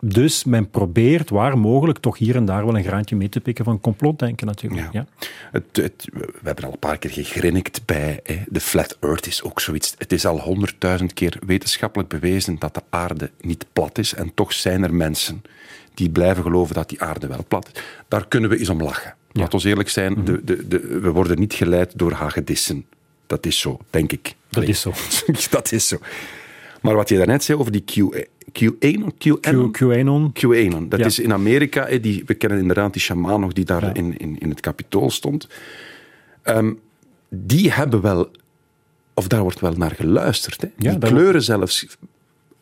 [0.00, 3.64] dus men probeert waar mogelijk toch hier en daar wel een graantje mee te pikken
[3.64, 4.92] van complotdenken natuurlijk.
[4.92, 5.06] Ja.
[5.52, 9.42] Het, het- we hebben al een paar keer gegrinnikt bij hè, de flat earth is
[9.42, 9.94] ook zoiets.
[9.98, 14.14] Het is al honderdduizend keer wetenschappelijk bewezen dat de aarde niet plat is.
[14.14, 15.42] En toch zijn er mensen
[15.94, 17.82] die blijven geloven dat die aarde wel plat is.
[18.08, 19.14] Daar kunnen we eens om lachen.
[19.32, 22.86] Laat ons eerlijk zijn, de, de, de, we worden niet geleid door hagedissen.
[23.26, 24.34] Dat is zo, denk ik.
[24.48, 24.92] Dat is zo.
[25.50, 25.98] dat is zo.
[26.82, 29.70] Maar wat je daarnet zei over die Q, Q1, QAnon?
[29.70, 30.32] Q- QAnon.
[30.32, 30.88] QAnon.
[30.88, 31.06] Dat Ja.
[31.06, 34.48] is in Amerika, die, we kennen inderdaad die shamaan nog die daar in, in, in
[34.48, 35.48] het kapitool stond.
[36.42, 36.72] Ehm,
[37.28, 38.30] die hebben wel,
[39.14, 40.60] of daar wordt wel naar geluisterd.
[40.62, 40.68] Hè.
[40.76, 41.86] Die kleuren zelfs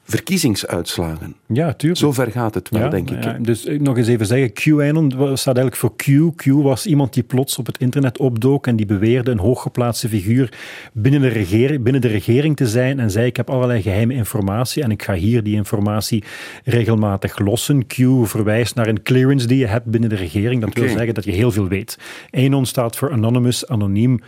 [0.09, 1.35] verkiezingsuitslagen.
[1.47, 2.01] Ja, tuurlijk.
[2.01, 3.25] Zo ver gaat het wel, Ja, denk ik.
[3.25, 6.37] ja, dus eh, nog eens even zeggen, QAnon staat eigenlijk voor Q.
[6.37, 10.53] Q was iemand die plots op het internet opdook en die beweerde een hooggeplaatste figuur
[10.92, 14.83] binnen de, regering, binnen de regering te zijn en zei ik heb allerlei geheime informatie
[14.83, 16.25] en ik ga hier die informatie
[16.64, 17.87] regelmatig lossen.
[17.87, 20.61] Q verwijst naar een clearance die je hebt binnen de regering.
[20.61, 21.99] Dat wil zeggen dat je heel veel weet.
[22.31, 24.21] Anon staat voor anonymous, anoniem.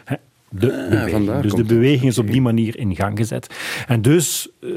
[0.58, 1.30] Hè, De beweging.
[1.30, 3.54] Ah, Dus de beweging is op die manier in gang gezet.
[3.86, 4.68] En dus, eh,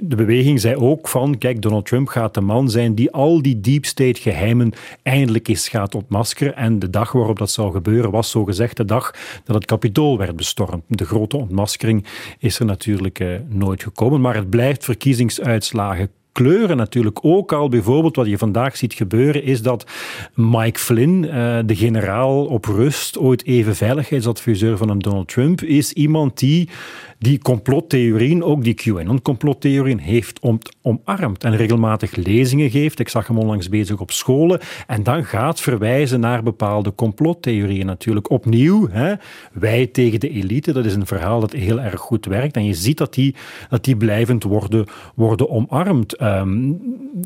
[0.00, 3.60] de beweging zei ook van, kijk, Donald Trump gaat de man zijn die al die
[3.60, 6.56] deep state geheimen eindelijk eens gaat ontmaskeren.
[6.56, 9.14] En de dag waarop dat zou gebeuren was zogezegd de dag
[9.44, 10.82] dat het kapitool werd bestormd.
[10.88, 12.06] De grote ontmaskering
[12.38, 17.68] is er natuurlijk eh, nooit gekomen, maar het blijft verkiezingsuitslagen kleuren natuurlijk ook al.
[17.68, 19.86] Bijvoorbeeld wat je vandaag ziet gebeuren is dat
[20.34, 25.92] Mike Flynn, eh, de generaal op rust, ooit even veiligheidsadviseur van een Donald Trump, is
[25.92, 26.68] iemand die
[27.22, 32.98] die complottheorieën, ook die QAnon-complottheorieën, heeft om, omarmd en regelmatig lezingen geeft.
[32.98, 34.60] Ik zag hem onlangs bezig op scholen.
[34.86, 38.30] En dan gaat verwijzen naar bepaalde complottheorieën natuurlijk.
[38.30, 39.14] Opnieuw, hè,
[39.52, 42.56] wij tegen de elite, dat is een verhaal dat heel erg goed werkt.
[42.56, 43.34] En je ziet dat die,
[43.68, 46.16] dat die blijvend worden, worden omarmd.
[46.22, 46.72] Ehm,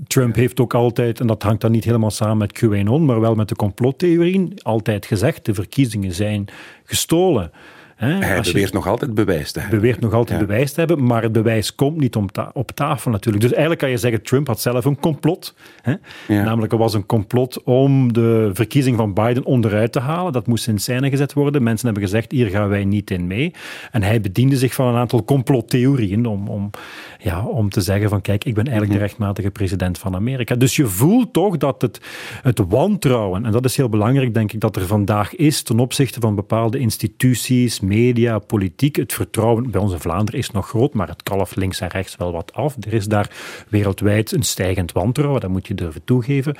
[0.06, 3.34] Trump heeft ook altijd, en dat hangt dan niet helemaal samen met QAnon, maar wel
[3.34, 6.46] met de complottheorieën, altijd gezegd, de verkiezingen zijn
[6.84, 7.50] gestolen.
[7.96, 9.80] Hè, Hij beweert nog altijd bewijs te hebben.
[9.80, 10.46] beweert nog altijd Ja.
[10.46, 13.42] bewijs te hebben, maar het bewijs komt niet om ta- op tafel natuurlijk.
[13.42, 15.54] Dus eigenlijk kan je zeggen, Trump had zelf een complot.
[15.82, 15.90] Hè?
[16.28, 16.42] Ja.
[16.42, 20.32] Namelijk, er was een complot om de verkiezing van Biden onderuit te halen.
[20.32, 21.62] Dat moest in scène gezet worden.
[21.62, 23.52] Mensen hebben gezegd, hier gaan wij niet in mee.
[23.92, 26.70] En hij bediende zich van een aantal complottheorieën om, om,
[27.18, 30.54] ja, om te zeggen van, kijk, ik ben eigenlijk de rechtmatige president van Amerika.
[30.54, 32.00] Dus je voelt toch dat het,
[32.42, 36.20] het wantrouwen, en dat is heel belangrijk, denk ik, dat er vandaag is ten opzichte
[36.20, 38.96] van bepaalde instituties, media, politiek.
[38.96, 42.16] Het vertrouwen bij ons in Vlaanderen is nog groot, maar het kalft links en rechts
[42.16, 42.76] wel wat af.
[42.80, 43.30] Er is daar
[43.68, 46.56] wereldwijd een stijgend wantrouwen, dat moet je durven toegeven.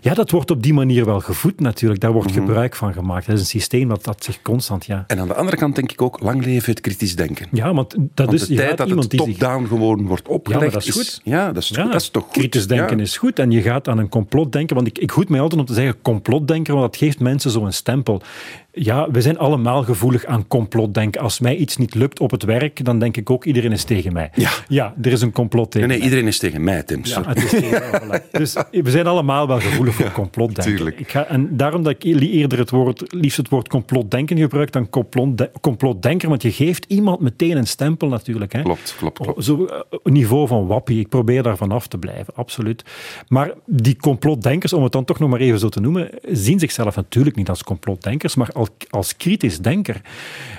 [0.00, 2.00] Ja, dat wordt op die manier wel gevoed natuurlijk.
[2.00, 3.26] Daar wordt gebruik van gemaakt.
[3.26, 5.04] Dat is een systeem dat, dat zich constant, ja...
[5.06, 7.46] En aan de andere kant denk ik ook, lang leven het kritisch denken.
[7.52, 10.28] Ja, want dat Want is de tijd dat iemand het die zich- top-down gewoon wordt
[10.28, 10.64] opgelegd...
[10.64, 11.20] Ja, dat is goed.
[11.24, 11.76] Ja, dat is, goed.
[11.92, 12.32] dat is toch goed?
[12.32, 13.02] Kritisch denken Ja.
[13.02, 13.38] is goed.
[13.38, 14.76] En je gaat aan een complot denken.
[14.76, 17.72] Want ik, ik goed mij altijd om te zeggen complotdenker, want dat geeft mensen zo'n
[17.72, 18.22] stempel.
[18.72, 21.20] Ja, we zijn allemaal gevoelig aan complotdenken.
[21.20, 24.12] Als mij iets niet lukt op het werk, dan denk ik ook iedereen is tegen
[24.12, 24.30] mij.
[24.34, 24.50] Ja.
[24.68, 27.00] ja er is een complot tegen Nee, nee, iedereen is tegen mij, Tim.
[27.02, 28.30] Ja, het is tegen mij, voilà.
[28.30, 30.74] Dus we zijn allemaal wel gevoelig voor complotdenken.
[30.76, 31.00] tuurlijk.
[31.00, 34.90] Ik ga, en daarom dat ik eerder het woord, liefst het woord complotdenken gebruik dan
[34.90, 38.52] complotde- complotdenker, want je geeft iemand meteen een stempel natuurlijk.
[38.52, 38.62] Hè.
[38.62, 39.44] Klopt, klopt, klopt.
[39.44, 41.00] Zo eh, niveau van wappie.
[41.00, 42.84] Ik probeer daarvan af te blijven, absoluut.
[43.28, 46.96] Maar die complotdenkers, om het dan toch nog maar even zo te noemen, zien zichzelf
[46.96, 48.50] natuurlijk niet als complotdenkers, maar
[48.90, 50.00] als, kritisch denker.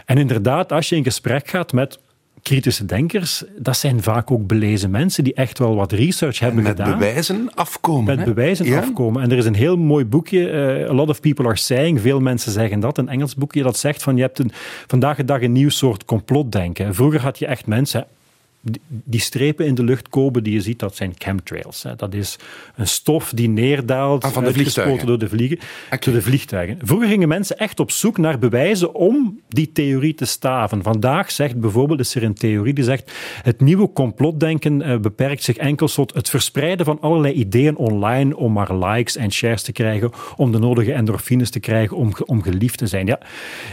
[0.06, 2.00] En inderdaad, als je in gesprek gaat met
[2.42, 6.72] kritische denkers, dat zijn vaak ook belezen mensen die echt wel wat research hebben Met
[6.78, 8.04] gedaan bewijzen afkomen.
[8.04, 8.34] met hè?
[8.34, 8.80] bewijzen Ja?
[8.80, 9.22] afkomen.
[9.22, 12.20] En er is een heel mooi boekje, eh, A Lot of People Are Saying, veel
[12.20, 14.52] mensen zeggen dat, een Engels boekje dat zegt van je hebt een,
[14.88, 16.96] vandaag de dag een nieuw soort complotdenken.
[16.96, 18.08] Vroeger had je echt mensen,
[18.88, 21.84] die- strepen in de lucht komen die je ziet, dat zijn chemtrails.
[21.84, 21.96] Hè.
[21.96, 22.38] Dat is
[22.76, 25.08] een stof die neerdaalt, Ah, van de uitgespoten vliegtuigen.
[25.08, 25.60] door de, vliegen,
[26.00, 26.78] door de vliegtuigen.
[26.82, 30.84] Vroeger gingen mensen echt op zoek naar bewijzen om die theorie te staven.
[30.84, 35.58] Vandaag zegt bijvoorbeeld, is er een theorie die zegt, het nieuwe complotdenken eh, beperkt zich
[35.58, 40.12] enkel tot het verspreiden van allerlei ideeën online om maar likes en shares te krijgen,
[40.36, 43.06] om de nodige endorfines te krijgen om, om geliefd te zijn.
[43.06, 43.20] Ja,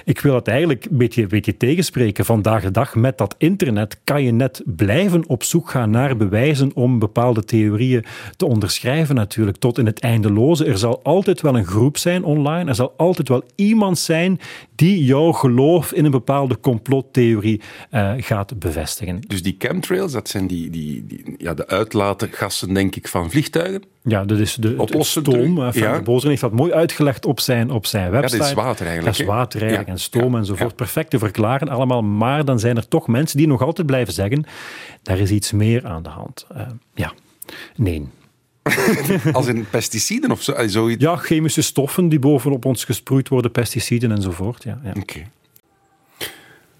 [0.05, 2.24] ik wil dat eigenlijk een beetje, een beetje tegenspreken.
[2.24, 6.71] Vandaag de dag met dat internet kan je net blijven op zoek gaan naar bewijzen
[6.75, 8.05] om bepaalde theorieën
[8.37, 10.64] te onderschrijven natuurlijk, tot in het eindeloze.
[10.64, 14.41] Er zal altijd wel een groep zijn online, er zal altijd wel iemand zijn
[14.75, 17.61] die jouw geloof in een bepaalde complottheorie
[17.91, 19.21] eh, gaat bevestigen.
[19.27, 21.05] Dus die chemtrails, dat zijn die, die,
[21.38, 23.83] ja, de uitlaatgassen, denk ik, van vliegtuigen.
[24.09, 25.55] Ja, dat is de, Oplossen stoom.
[25.55, 25.99] terug, eh, Frank ja.
[25.99, 28.38] de Bozer heeft dat mooi uitgelegd op zijn, op zijn website.
[28.38, 30.77] dat is water eigenlijk, Dat is water eigenlijk Ja, en stoom enzovoort.
[30.77, 32.03] Perfect te verklaren allemaal.
[32.03, 34.44] Maar dan zijn er toch mensen die nog altijd blijven zeggen,
[35.03, 36.47] daar is iets meer aan de hand.
[36.55, 36.62] Eh,
[36.94, 37.12] ja,
[37.77, 38.09] nee.
[39.33, 41.03] Als in pesticiden of zo, eh, zoiets.
[41.03, 44.62] Ja, chemische stoffen die bovenop ons gesproeid worden, pesticiden enzovoort.
[44.62, 44.92] Ja, ja.
[45.01, 45.25] Oké.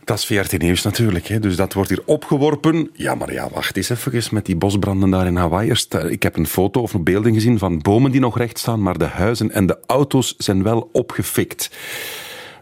[0.09, 1.39] Dat is VRT Nieuws natuurlijk, hè.
[1.39, 2.91] dus dat wordt hier opgeworpen.
[2.93, 5.73] Ja, maar ja, wacht eens even met die bosbranden daar in Hawaii.
[6.09, 8.99] Ik heb een foto of een beelden gezien van bomen die nog recht staan, maar
[8.99, 11.71] de huizen en de auto's zijn wel opgefikt.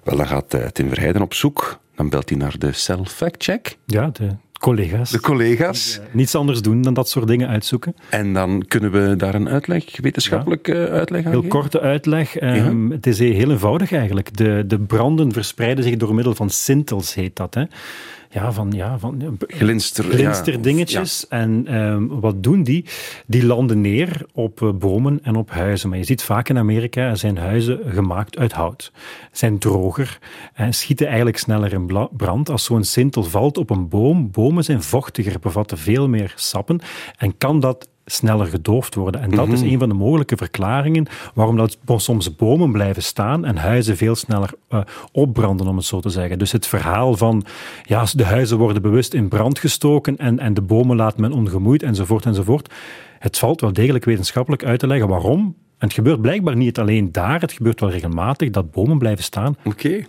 [0.04, 1.80] Wel, dan gaat eh, Tim Verheijden op zoek.
[1.94, 5.10] Dan belt hij naar de Self-Fact-check, ja de collega's.
[5.10, 6.00] de collega's.
[6.12, 7.94] Niets anders doen dan dat soort dingen uitzoeken.
[8.10, 11.58] En dan kunnen we daar een uitleg, wetenschappelijk eh, uitleg aan Heel geven?
[11.60, 12.36] korte uitleg.
[12.36, 14.36] Ehm, Het is heel eenvoudig eigenlijk.
[14.36, 17.54] De, de branden verspreiden zich door middel van sintels, heet dat.
[17.54, 17.62] Hè.
[18.36, 21.28] Ja, van, ja, van Glinster, glinsterdingetjes.
[21.28, 22.84] En ehm, wat doen die?
[23.26, 25.88] Die landen neer op eh, bomen en op huizen.
[25.88, 28.92] Maar je ziet vaak in Amerika zijn huizen gemaakt uit hout.
[29.32, 30.18] Zijn droger
[30.54, 32.50] en schieten eigenlijk sneller in brand.
[32.50, 36.80] Als zo'n sintel valt op een boom, bomen zijn vochtiger, bevatten veel meer sappen
[37.18, 39.20] en kan dat sneller gedoofd worden.
[39.20, 43.56] En dat is een van de mogelijke verklaringen waarom dat soms bomen blijven staan en
[43.56, 44.80] huizen veel sneller eh,
[45.12, 46.38] opbranden, om het zo te zeggen.
[46.38, 47.44] Dus het verhaal van
[47.82, 51.82] ja, de huizen worden bewust in brand gestoken en, en de bomen laat men ongemoeid
[51.82, 52.74] enzovoort enzovoort.
[53.18, 55.54] Het valt wel degelijk wetenschappelijk uit te leggen waarom.
[55.78, 59.56] En het gebeurt blijkbaar niet alleen daar, het gebeurt wel regelmatig dat bomen blijven staan,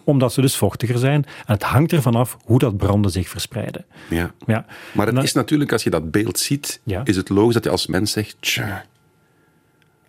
[0.03, 1.23] omdat ze dus vochtiger zijn.
[1.25, 3.85] En het hangt ervan af hoe dat branden zich verspreiden.
[4.09, 4.31] ja.
[4.45, 4.65] Ja.
[4.93, 7.01] Maar het dan- is natuurlijk, als je dat beeld ziet, Ja.
[7.03, 8.85] is het logisch dat je als mens zegt, tja,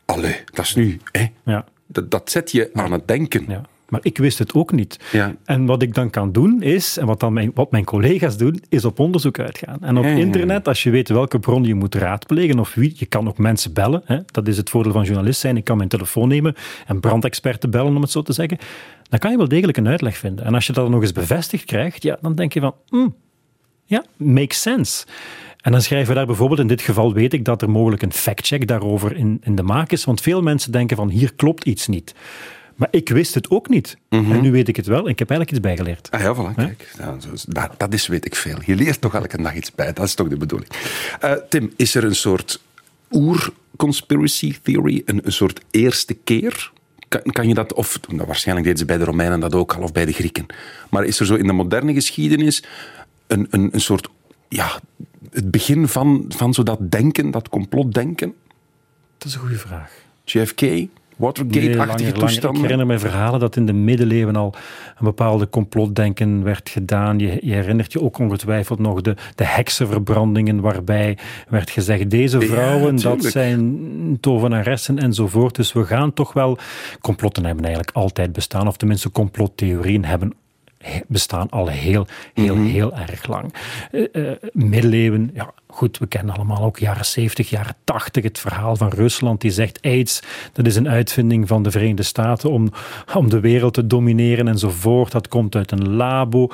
[0.05, 1.27] allee, dat is nu, hè.
[1.45, 1.65] Ja.
[1.87, 3.45] Dat, dat zet je aan het denken.
[3.49, 3.63] Ja.
[3.89, 4.99] Maar ik wist het ook niet.
[5.13, 5.35] Ja.
[5.45, 8.63] En wat ik dan kan doen is, en wat, dan mijn, wat mijn collega's doen,
[8.69, 9.79] is op onderzoek uitgaan.
[9.81, 10.23] En op Ja, ja, ja.
[10.23, 13.73] internet, als je weet welke bron je moet raadplegen of wie, je kan ook mensen
[13.73, 14.03] bellen.
[14.05, 15.57] Hè, dat is het voordeel van journalist zijn.
[15.57, 16.55] Ik kan mijn telefoon nemen
[16.87, 18.59] en brandexperten bellen, om het zo te zeggen.
[19.09, 20.45] Dan kan je wel degelijk een uitleg vinden.
[20.45, 23.15] En als je dat dan nog eens bevestigd krijgt, ja, dan denk je van, hmm,
[23.85, 25.07] ja, makes sense.
[25.61, 28.13] En dan schrijven we daar bijvoorbeeld, in dit geval weet ik dat er mogelijk een
[28.13, 31.87] factcheck daarover in, in de maak is, want veel mensen denken van hier klopt iets
[31.87, 32.15] niet.
[32.79, 33.97] Maar ik wist het ook niet.
[34.09, 36.11] En nu weet ik het wel en ik heb eigenlijk iets bijgeleerd.
[36.11, 36.93] Ah ja, voilà, kijk.
[37.33, 38.57] Is- dat, dat is weet ik veel.
[38.65, 39.93] Je leert toch elke dag iets bij.
[39.93, 40.71] Dat is toch de bedoeling.
[41.21, 42.61] Eh, Tim, is er een soort
[43.11, 45.03] oer-conspiracy theory?
[45.05, 46.73] Een, een soort eerste keer?
[47.09, 49.83] Kan, kan je dat, of nou, waarschijnlijk deden ze bij de Romeinen dat ook al,
[49.83, 50.47] of bij de Grieken.
[50.91, 52.63] Maar is er zo in de moderne geschiedenis
[53.27, 54.09] een, een, een soort,
[54.49, 54.81] ja,
[55.31, 58.35] het begin van, van zo dat denken, dat complotdenken?
[59.19, 59.91] Dat is een goede vraag.
[60.25, 60.61] JFK,
[61.19, 62.09] Watergate-achtige langer, langer.
[62.09, 62.63] Ik toestanden?
[62.63, 64.55] herinner me verhalen dat in de middeleeuwen al
[64.99, 67.19] een bepaalde complotdenken werd gedaan.
[67.19, 72.97] Je, je herinnert je ook ongetwijfeld nog de, de heksenverbrandingen waarbij werd gezegd deze vrouwen,
[72.97, 75.55] dat zijn tovenaressen enzovoort.
[75.55, 76.59] Dus we gaan toch wel...
[77.01, 80.48] Complotten hebben eigenlijk altijd bestaan, of tenminste complottheorieën hebben he-
[81.07, 83.55] bestaan al heel, heel, heel erg lang.
[83.91, 88.89] Eh, middeleeuwen, ja, goed, we kennen allemaal ook jaren 70, jaren 80, het verhaal van
[88.89, 92.69] Rusland die zegt AIDS, dat is een uitvinding van de Verenigde Staten om,
[93.15, 95.13] om de wereld te domineren enzovoort.
[95.13, 96.49] Dat komt uit een labo.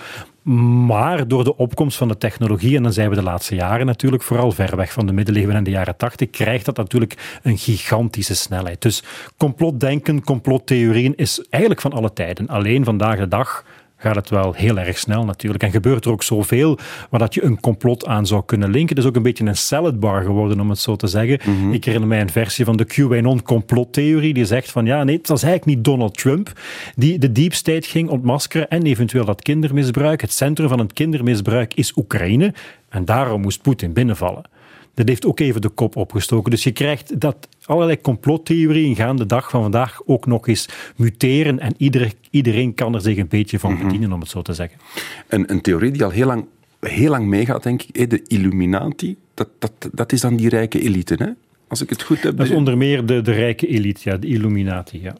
[0.87, 4.23] Maar door de opkomst van de technologie, en dan zijn we de laatste jaren natuurlijk
[4.23, 8.35] vooral ver weg van de middeleeuwen en de jaren 80, krijgt dat natuurlijk een gigantische
[8.35, 8.83] snelheid.
[8.83, 9.03] Dus
[9.37, 12.49] complotdenken, complottheorieën is eigenlijk van alle tijden.
[12.49, 13.65] Alleen vandaag de dag
[14.05, 15.63] gaat het wel heel erg snel natuurlijk.
[15.63, 16.79] En gebeurt er ook zoveel
[17.11, 18.97] waar dat je een complot aan zou kunnen linken.
[18.97, 21.39] Het is ook een beetje een salad bar geworden, om het zo te zeggen.
[21.73, 25.29] Ik herinner mij een versie van de QAnon complottheorie die zegt van ja, nee, het
[25.29, 26.53] was eigenlijk niet Donald Trump
[26.97, 30.21] die de deep state ging ontmaskeren en eventueel dat kindermisbruik.
[30.21, 32.55] Het centrum van het kindermisbruik is Oekraïne
[32.89, 34.43] en daarom moest Poetin binnenvallen.
[34.95, 36.51] Dat heeft ook even de kop opgestoken.
[36.51, 41.59] Dus je krijgt dat allerlei complottheorieën gaan de dag van vandaag ook nog eens muteren.
[41.59, 44.79] En ieder, iedereen kan er zich een beetje van bedienen, om het zo te zeggen.
[45.29, 46.47] een, een theorie die al heel lang,
[46.81, 48.11] heel lang meegaat, denk ik.
[48.11, 51.29] De Illuminati, dat, dat, dat is dan die rijke elite, hè?
[51.69, 52.37] Als ik het goed heb.
[52.37, 55.01] Dat is onder meer de, de rijke elite, ja, de Illuminati.
[55.03, 55.17] Ja.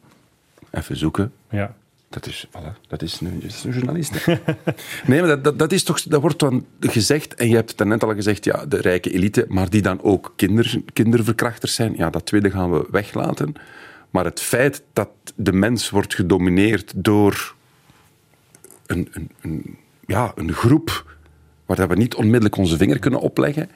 [0.71, 1.31] Even zoeken.
[1.49, 1.75] Ja.
[2.15, 2.47] Dat is,
[2.87, 4.27] dat is een, dat journalist.
[5.07, 8.03] nee, maar dat, dat, is toch, dat wordt dan gezegd, en je hebt het daarnet
[8.03, 12.25] al gezegd, ja, de rijke elite, maar die dan ook kinder, kinderverkrachters zijn, ja, dat
[12.25, 13.53] tweede gaan we weglaten.
[14.09, 17.55] Maar het feit dat de mens wordt gedomineerd door
[18.85, 21.17] een, een, een, ja, een groep
[21.65, 23.69] waar we niet onmiddellijk onze vinger kunnen opleggen,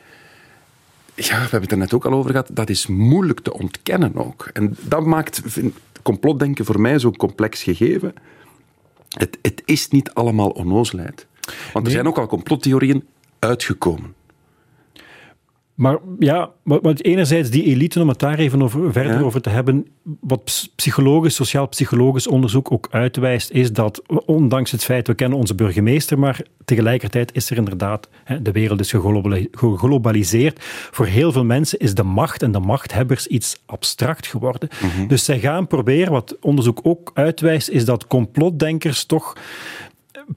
[1.26, 4.16] ja, we hebben het er net ook al over gehad, dat is moeilijk te ontkennen
[4.16, 4.50] ook.
[4.54, 8.14] En dat maakt vind, complotdenken voor mij zo'n complex gegeven.
[9.10, 11.28] Het, het is niet allemaal onnozelheid.
[11.74, 13.08] Want er zijn ook al complottheorieën
[13.40, 14.14] uitgekomen.
[15.80, 19.22] Maar ja, wat, enerzijds die elite, om het daar even over, verder Ja.
[19.22, 19.88] over te hebben,
[20.22, 25.56] wat ps- psychologisch, sociaal-psychologisch onderzoek ook uitwijst, is dat ondanks het feit, we kennen onze
[25.56, 30.58] burgemeester, maar tegelijkertijd is er inderdaad, hè, de wereld is geglobali- geglobaliseerd.
[30.92, 34.70] Voor heel veel mensen is de macht en de machthebbers iets abstract geworden.
[35.08, 39.38] Dus zij gaan proberen, wat onderzoek ook uitwijst, is dat complotdenkers toch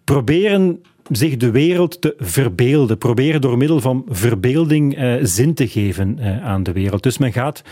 [0.05, 0.83] proberen
[1.17, 2.99] zich de wereld te verbeelden.
[2.99, 7.03] Proberen door middel van verbeelding eh, zin te geven eh, aan de wereld.
[7.03, 7.63] Dus men gaat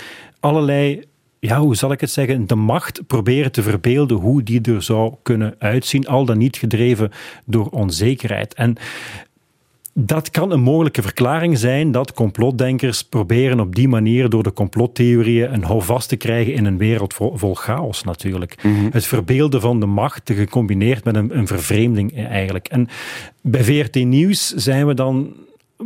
[0.41, 1.03] allerlei,
[1.38, 5.14] ja, hoe zal ik het zeggen, de macht proberen te verbeelden hoe die er zou
[5.22, 7.11] kunnen uitzien, al dan niet gedreven
[7.45, 8.55] door onzekerheid.
[8.55, 8.76] En
[9.95, 15.53] dat kan een mogelijke verklaring zijn dat complotdenkers proberen op die manier door de complottheorieën
[15.53, 18.55] een houvast te krijgen in een wereld vol, vol chaos natuurlijk.
[18.91, 22.68] Het verbeelden van de macht gecombineerd met een, een vervreemding eh, eigenlijk.
[22.68, 22.88] En
[23.43, 25.34] bij VRT Nieuws zijn we dan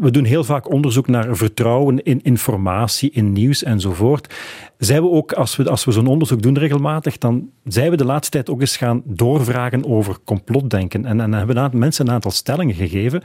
[0.00, 4.34] we doen heel vaak onderzoek naar vertrouwen in informatie, in nieuws enzovoort.
[4.78, 8.04] Zijn we ook, als we, als we zo'n onderzoek doen regelmatig, dan zijn we de
[8.04, 11.04] laatste tijd ook eens gaan doorvragen over complotdenken.
[11.04, 13.22] En, en hebben we mensen een aantal stellingen gegeven.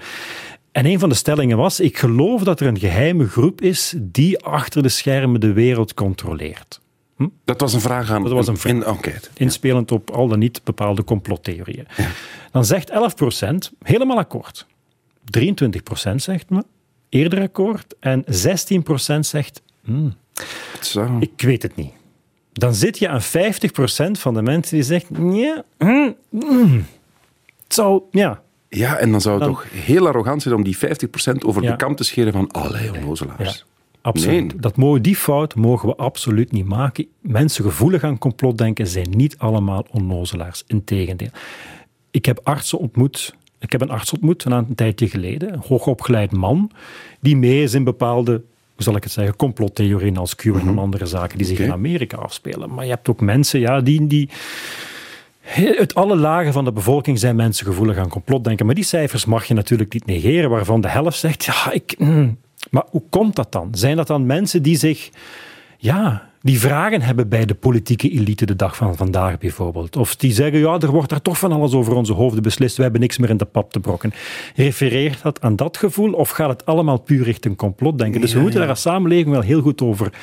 [0.80, 4.44] En een van de stellingen was: ik geloof dat er een geheime groep is die
[4.44, 6.82] achter de schermen de wereld controleert.
[7.46, 8.74] Dat was een vraag aan Dat was een vraag.
[8.74, 8.84] in.
[9.34, 11.88] Inspelend op al dan niet bepaalde complottheorieën.
[12.52, 12.96] Dan zegt 11%
[13.84, 14.66] helemaal akkoord.
[15.40, 16.64] 23% zegt me
[17.10, 17.96] eerder akkoord.
[18.00, 19.62] En 16% zegt
[20.82, 21.18] Zo.
[21.20, 21.92] ik weet het niet.
[22.54, 23.26] Dan zit je aan 50%
[24.12, 26.86] van de mensen die zegt ja, mm, mm,
[27.64, 30.78] het zou, ja, Ja, en dan zou het Dan- toch heel arrogant zijn om die
[30.78, 31.72] 50% over Ja.
[31.72, 33.58] de kam te scheren van alle onnozelaars.
[33.58, 33.64] Ja,
[34.02, 34.40] absoluut.
[34.52, 34.60] Nee.
[34.62, 37.06] Dat mogen, die fout mogen we absoluut niet maken.
[37.22, 40.64] Mensen gevoelig aan complotdenken zijn niet allemaal onnozelaars.
[40.68, 41.30] Integendeel.
[42.12, 43.36] Ik heb artsen ontmoet.
[43.60, 45.54] Ik heb een arts ontmoet een, een tijdje geleden.
[45.54, 46.72] Een hoogopgeleid man.
[47.20, 51.06] Die mee is in bepaalde, hoe zal ik het zeggen, complottheorieën als QAnon en andere
[51.06, 52.74] zaken die zich in Amerika afspelen.
[52.74, 54.08] Maar je hebt ook mensen ja, die...
[54.08, 54.30] die
[55.56, 58.66] uit alle lagen van de bevolking zijn mensen gevoelig aan complotdenken.
[58.66, 61.96] Maar die cijfers mag je natuurlijk niet negeren, waarvan de helft zegt, ja, ik...
[61.98, 62.38] mm.
[62.72, 63.70] Maar hoe komt dat dan?
[63.72, 65.10] Zijn dat dan mensen die zich...
[65.78, 69.96] Ja, die vragen hebben bij de politieke elite de dag van vandaag bijvoorbeeld.
[69.96, 72.84] Of die zeggen, ja, er wordt daar toch van alles over onze hoofden beslist, we
[72.84, 74.14] hebben niks meer in de pap te brokken.
[74.56, 78.22] Refereert dat aan dat gevoel of gaat het allemaal puur richting complotdenken?
[78.22, 80.14] Dus we moeten daar als samenleving wel heel goed over,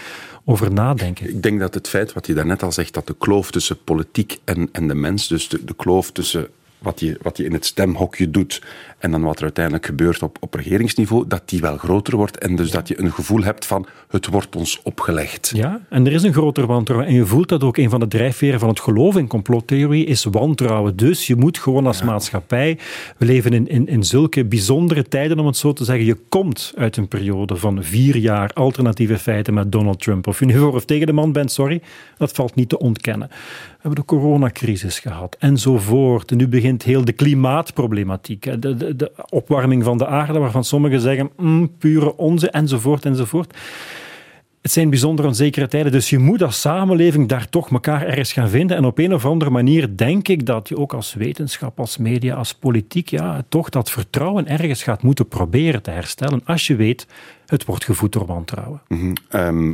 [0.49, 1.28] over nadenken.
[1.28, 4.38] Ik denk dat het feit wat je daarnet al zegt, dat de kloof tussen politiek
[4.44, 6.49] en, en de mens, dus de, de kloof tussen
[6.87, 8.62] wat je, wat je in het stemhokje doet
[8.99, 12.57] en dan wat er uiteindelijk gebeurt op, op regeringsniveau, dat die wel groter wordt en
[12.57, 15.53] dus dat je een gevoel hebt van het wordt ons opgelegd.
[15.55, 17.09] Ja, en er is een groter wantrouwen.
[17.09, 20.24] En je voelt dat ook een van de drijfveren van het geloof in complottheorie is
[20.24, 20.97] wantrouwen.
[20.97, 22.78] Dus je moet gewoon als maatschappij,
[23.16, 26.72] we leven in, in, in zulke bijzondere tijden om het zo te zeggen, je komt
[26.76, 30.26] uit een periode van vier jaar alternatieve feiten met Donald Trump.
[30.26, 31.80] Of je nu voor of tegen de man bent, sorry,
[32.16, 33.30] dat valt niet te ontkennen.
[33.87, 36.30] Hebben de coronacrisis gehad enzovoort.
[36.30, 41.01] En nu begint heel de klimaatproblematiek, de, de, de opwarming van de aarde, waarvan sommigen
[41.01, 43.57] zeggen, mm, pure onzin, enzovoort, enzovoort.
[44.62, 48.49] Het zijn bijzonder onzekere tijden, dus je moet als samenleving daar toch elkaar ergens gaan
[48.49, 48.76] vinden.
[48.76, 52.34] En op een of andere manier denk ik dat je ook als wetenschap, als media,
[52.34, 56.41] als politiek, ja, toch dat vertrouwen ergens gaat moeten proberen te herstellen.
[56.45, 57.07] Als je weet,
[57.47, 58.80] het wordt gevoed door wantrouwen.
[59.28, 59.72] Ehm,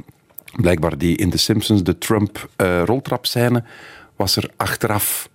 [0.57, 3.65] blijkbaar die in The Simpsons, de Trump-roltrapscène,
[4.17, 5.29] was er achteraf,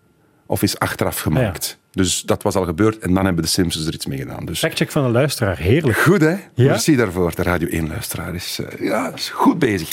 [0.45, 1.77] of is achteraf gemaakt.
[1.91, 4.45] Dus dat was al gebeurd en dan hebben de Simpsons er iets mee gedaan.
[4.45, 5.97] Dus Factcheck van de luisteraar, heerlijk.
[5.97, 6.29] goed hè?
[6.29, 6.39] Ja.
[6.53, 7.35] Merci daarvoor.
[7.35, 9.89] De Radio 1-luisteraar is, eh, ja, is goed bezig.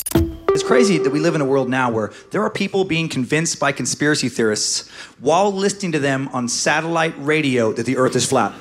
[0.53, 3.59] It's crazy that we live in a world now where there are people being convinced
[3.59, 8.53] by conspiracy theorists while listening to them on satellite radio that the earth is flat.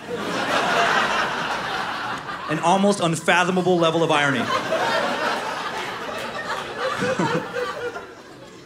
[2.50, 4.44] An almost unfathomable level of irony.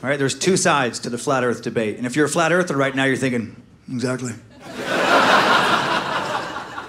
[0.08, 1.98] All right, there's two sides to the flat earth debate.
[1.98, 4.32] And if you're a flat earther right now, you're thinking, exactly.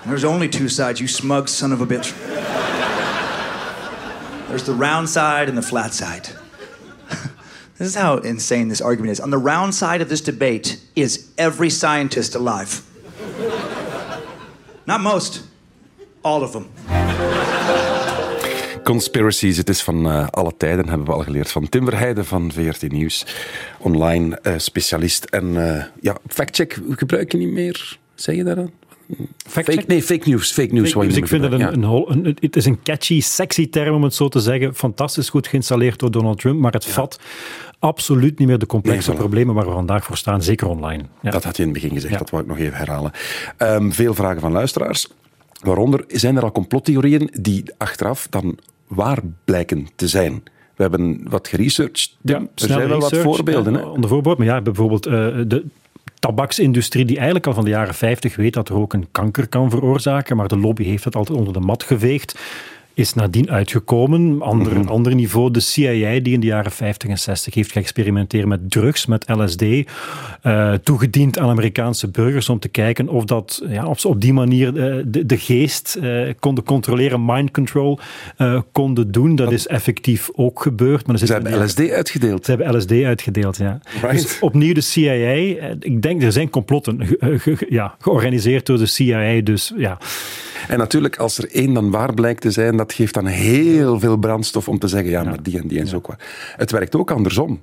[0.07, 2.17] There's only two sides, you smug son of a bitch.
[4.47, 6.29] There's the round side and the flat side.
[7.77, 9.19] this is how insane this argument is.
[9.19, 12.85] On the round side of this debate is every scientist alive.
[14.87, 15.43] Not most,
[16.23, 16.71] all of them.
[18.89, 21.51] Conspiracies, het is van eh, alle tijden, hebben we al geleerd.
[21.51, 23.27] Van Tim Verheijden van VRT Nieuws,
[23.79, 25.25] online eh, specialist.
[25.25, 28.71] En eh, ja, factcheck gebruik je niet meer, zeg je dan?
[29.47, 30.53] Fake, nee, fake news.
[30.53, 30.93] Fake news.
[30.93, 34.15] Dus niet ik vind het een, een, het is een catchy, sexy term om het
[34.15, 34.75] zo te zeggen.
[34.75, 37.21] Fantastisch goed geïnstalleerd door Donald Trump, maar het vat
[37.79, 41.03] absoluut niet meer de complexe Nee, problemen waar we vandaag voor staan, zeker online.
[41.23, 41.31] Ja.
[41.31, 43.11] Dat had je in het begin gezegd, dat wou ik nog even herhalen.
[43.57, 45.09] Ehm, veel vragen van luisteraars.
[45.63, 48.59] Waaronder zijn er al complottheorieën die achteraf dan
[48.89, 50.43] waar blijken te zijn.
[50.77, 52.17] We hebben wat geresearched.
[52.23, 53.73] Ja, er zijn wel wat voorbeelden.
[53.73, 55.13] ja, onder voorbeeld, maar ja, bijvoorbeeld eh,
[55.47, 55.65] de
[56.19, 60.37] tabaksindustrie, die eigenlijk al van de jaren 50 weet dat rook een kanker kan veroorzaken,
[60.37, 62.39] maar de lobby heeft dat altijd onder de mat geveegd.
[62.99, 64.43] Is nadien uitgekomen.
[64.43, 64.89] Ander, Mhm.
[64.89, 69.07] ander niveau, de CIA, die in de jaren 50 en 60 heeft geëxperimenteerd met drugs,
[69.07, 69.63] met LSD,
[70.43, 74.33] eh, toegediend aan Amerikaanse burgers om te kijken of, dat, ja, of ze op die
[74.33, 77.99] manier eh, de, de geest eh, konden controleren, mind control
[78.73, 79.37] konden doen.
[79.37, 81.07] Dat is effectief ook gebeurd.
[81.07, 82.45] Maar Ze hebben LSD uitgedeeld.
[82.45, 83.81] ze hebben LSD uitgedeeld, ja.
[84.03, 84.11] Right.
[84.23, 85.33] Dus opnieuw de CIA.
[85.81, 89.41] Ik denk, er zijn complotten ge- ge- ge- ja, georganiseerd door de CIA.
[89.41, 89.99] Dus ja,
[90.69, 94.17] En natuurlijk, als er één dan waar blijkt te zijn, dat geeft dan heel veel
[94.17, 96.03] brandstof om te zeggen, ja, maar die en die en zo.
[96.57, 97.63] Het werkt ook andersom.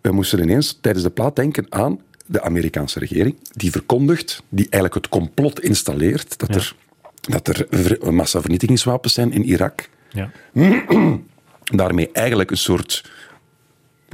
[0.00, 4.94] We moesten ineens tijdens de plaat denken aan de Amerikaanse regering, die verkondigt, die eigenlijk
[4.94, 6.74] het complot installeert, dat er,
[7.20, 9.88] dat er ver- massavernietigingswapens zijn in Irak.
[10.10, 10.30] Ja.
[11.64, 13.10] Daarmee eigenlijk een soort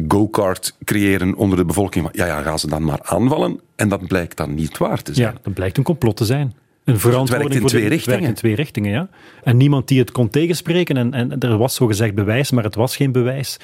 [0.08, 2.04] go-kart creëren onder de bevolking.
[2.04, 3.60] van, Ja, ja, gaan ze dan maar aanvallen?
[3.76, 5.32] En dat blijkt dan niet waar te zijn.
[5.32, 6.54] Ja, dat blijkt een complot te zijn.
[6.84, 8.28] Een verantwoording in voor de- twee het werkt richtingen.
[8.28, 9.08] in twee richtingen, ja.
[9.42, 10.96] En niemand die het kon tegenspreken.
[10.96, 13.56] En, en er was zogezegd bewijs, maar het was geen bewijs.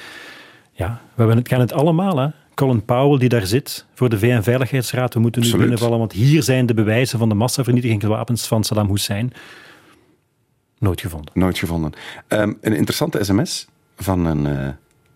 [0.71, 2.27] Ja, we hebben het, gaan het allemaal, hè.
[2.55, 5.13] Colin Powell die daar zit voor de VN-veiligheidsraad.
[5.13, 5.67] We moeten nu Absoluut.
[5.69, 9.31] binnenvallen, want hier zijn de bewijzen van de massavernietigingswapens van Saddam Hussein.
[10.79, 11.31] Nooit gevonden.
[11.33, 11.91] Nooit gevonden.
[12.27, 13.67] Ehm, een interessante sms
[13.97, 14.67] van een, eh,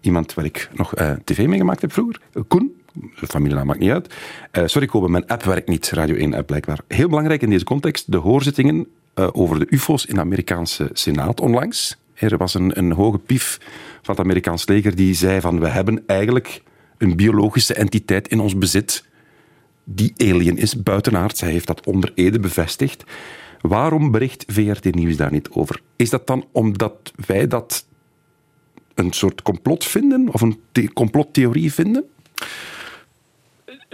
[0.02, 2.20] iemand waar ik nog eh, tv mee gemaakt heb vroeger.
[2.48, 2.82] Koen.
[3.14, 4.14] Familienaam maakt niet uit.
[4.52, 5.90] Eh, sorry Kobe, mijn app werkt niet.
[5.90, 6.80] Radio 1 app blijkbaar.
[6.88, 8.12] Heel belangrijk in deze context.
[8.12, 11.98] De hoorzittingen eh, over de ufo's in de Amerikaanse Senaat onlangs.
[12.14, 13.58] Er was een, een hoge pief
[14.02, 16.62] van het Amerikaans leger die zei van we hebben eigenlijk
[16.98, 19.06] een biologische entiteit in ons bezit
[19.84, 21.38] die alien is, buitenaard.
[21.38, 23.04] Zij heeft dat onder Ede bevestigd.
[23.62, 25.82] Waarom bericht VRT Nieuws daar niet over?
[25.96, 27.86] Is dat dan omdat wij dat
[28.94, 30.30] een soort complot vinden?
[30.32, 32.04] Of een the- complottheorie vinden?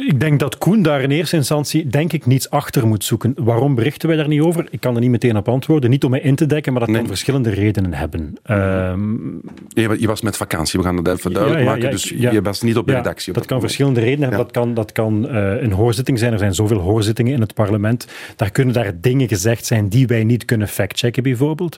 [0.07, 3.33] Ik denk dat Koen daar in eerste instantie, denk ik, niets achter moet zoeken.
[3.37, 4.67] Waarom berichten wij daar niet over?
[4.71, 5.89] Ik kan er niet meteen op antwoorden.
[5.89, 6.99] Niet om mij in te dekken, maar dat Nee.
[6.99, 8.33] kan verschillende redenen hebben.
[8.43, 9.09] Ehm,
[9.67, 11.91] Je, je was met vakantie, we gaan dat even duidelijk Ja, ja, maken.
[11.91, 13.27] dus je was niet op de redactie.
[13.29, 13.73] op dat kan moment.
[13.73, 14.45] verschillende redenen hebben.
[14.47, 16.33] Dat kan, dat kan eh, een hoorzitting zijn.
[16.33, 18.07] Er zijn zoveel hoorzittingen in het parlement.
[18.35, 21.77] Daar kunnen daar dingen gezegd zijn die wij niet kunnen factchecken, bijvoorbeeld.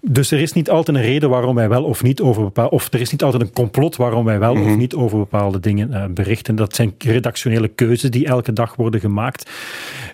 [0.00, 2.70] Dus er is niet altijd een reden waarom wij wel of niet over bepaalde...
[2.70, 4.70] Of er is niet altijd een complot waarom wij wel Mhm.
[4.70, 6.56] of niet over bepaalde dingen eh, berichten.
[6.56, 9.50] Dat zijn redactionele keuzes die elke dag worden gemaakt.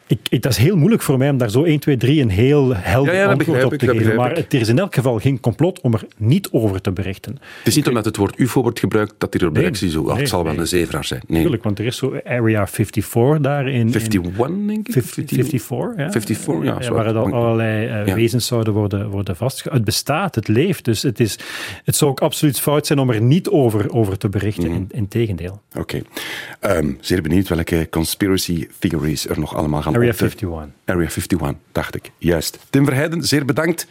[0.06, 2.28] Ik, ik, dat is heel moeilijk voor mij om daar zo 1, 2, 3 een
[2.28, 4.16] heel helder Ja, ja, antwoord op ik, te geven.
[4.16, 7.32] Maar het, is in elk geval geen complot om er niet over te berichten.
[7.58, 10.00] Het is niet omdat het woord UFO wordt gebruikt dat op de Nee, zo.
[10.00, 11.22] "Ah, nee, het zal wel een zeevraar zijn.
[11.26, 11.40] Nee.
[11.40, 13.74] Tuurlijk, want er is zo Area 54 daar in...
[13.74, 14.92] in 51, denk ik?
[14.92, 16.10] 50 54, ja.
[16.10, 16.94] 54, ja, zo.
[16.94, 18.14] waar dan allerlei eh, Ja.
[18.14, 19.86] wezens zouden worden, worden vastgehouden.
[19.86, 20.84] Het bestaat, het leeft.
[20.84, 21.38] Dus het, is,
[21.84, 24.68] het zou ook absoluut fout zijn om er niet over, over te berichten.
[24.68, 24.74] Mhm.
[24.74, 25.60] in, in tegendeel.
[25.76, 26.02] Oké.
[26.60, 30.38] Ehm, zeer benieuwd welke conspiracy theories er nog allemaal gaan Area opduiken.
[30.38, 30.74] 51.
[30.84, 32.10] Area 51, dacht ik.
[32.18, 32.58] Juist.
[32.70, 33.82] Tim Verheijden, zeer bedankt.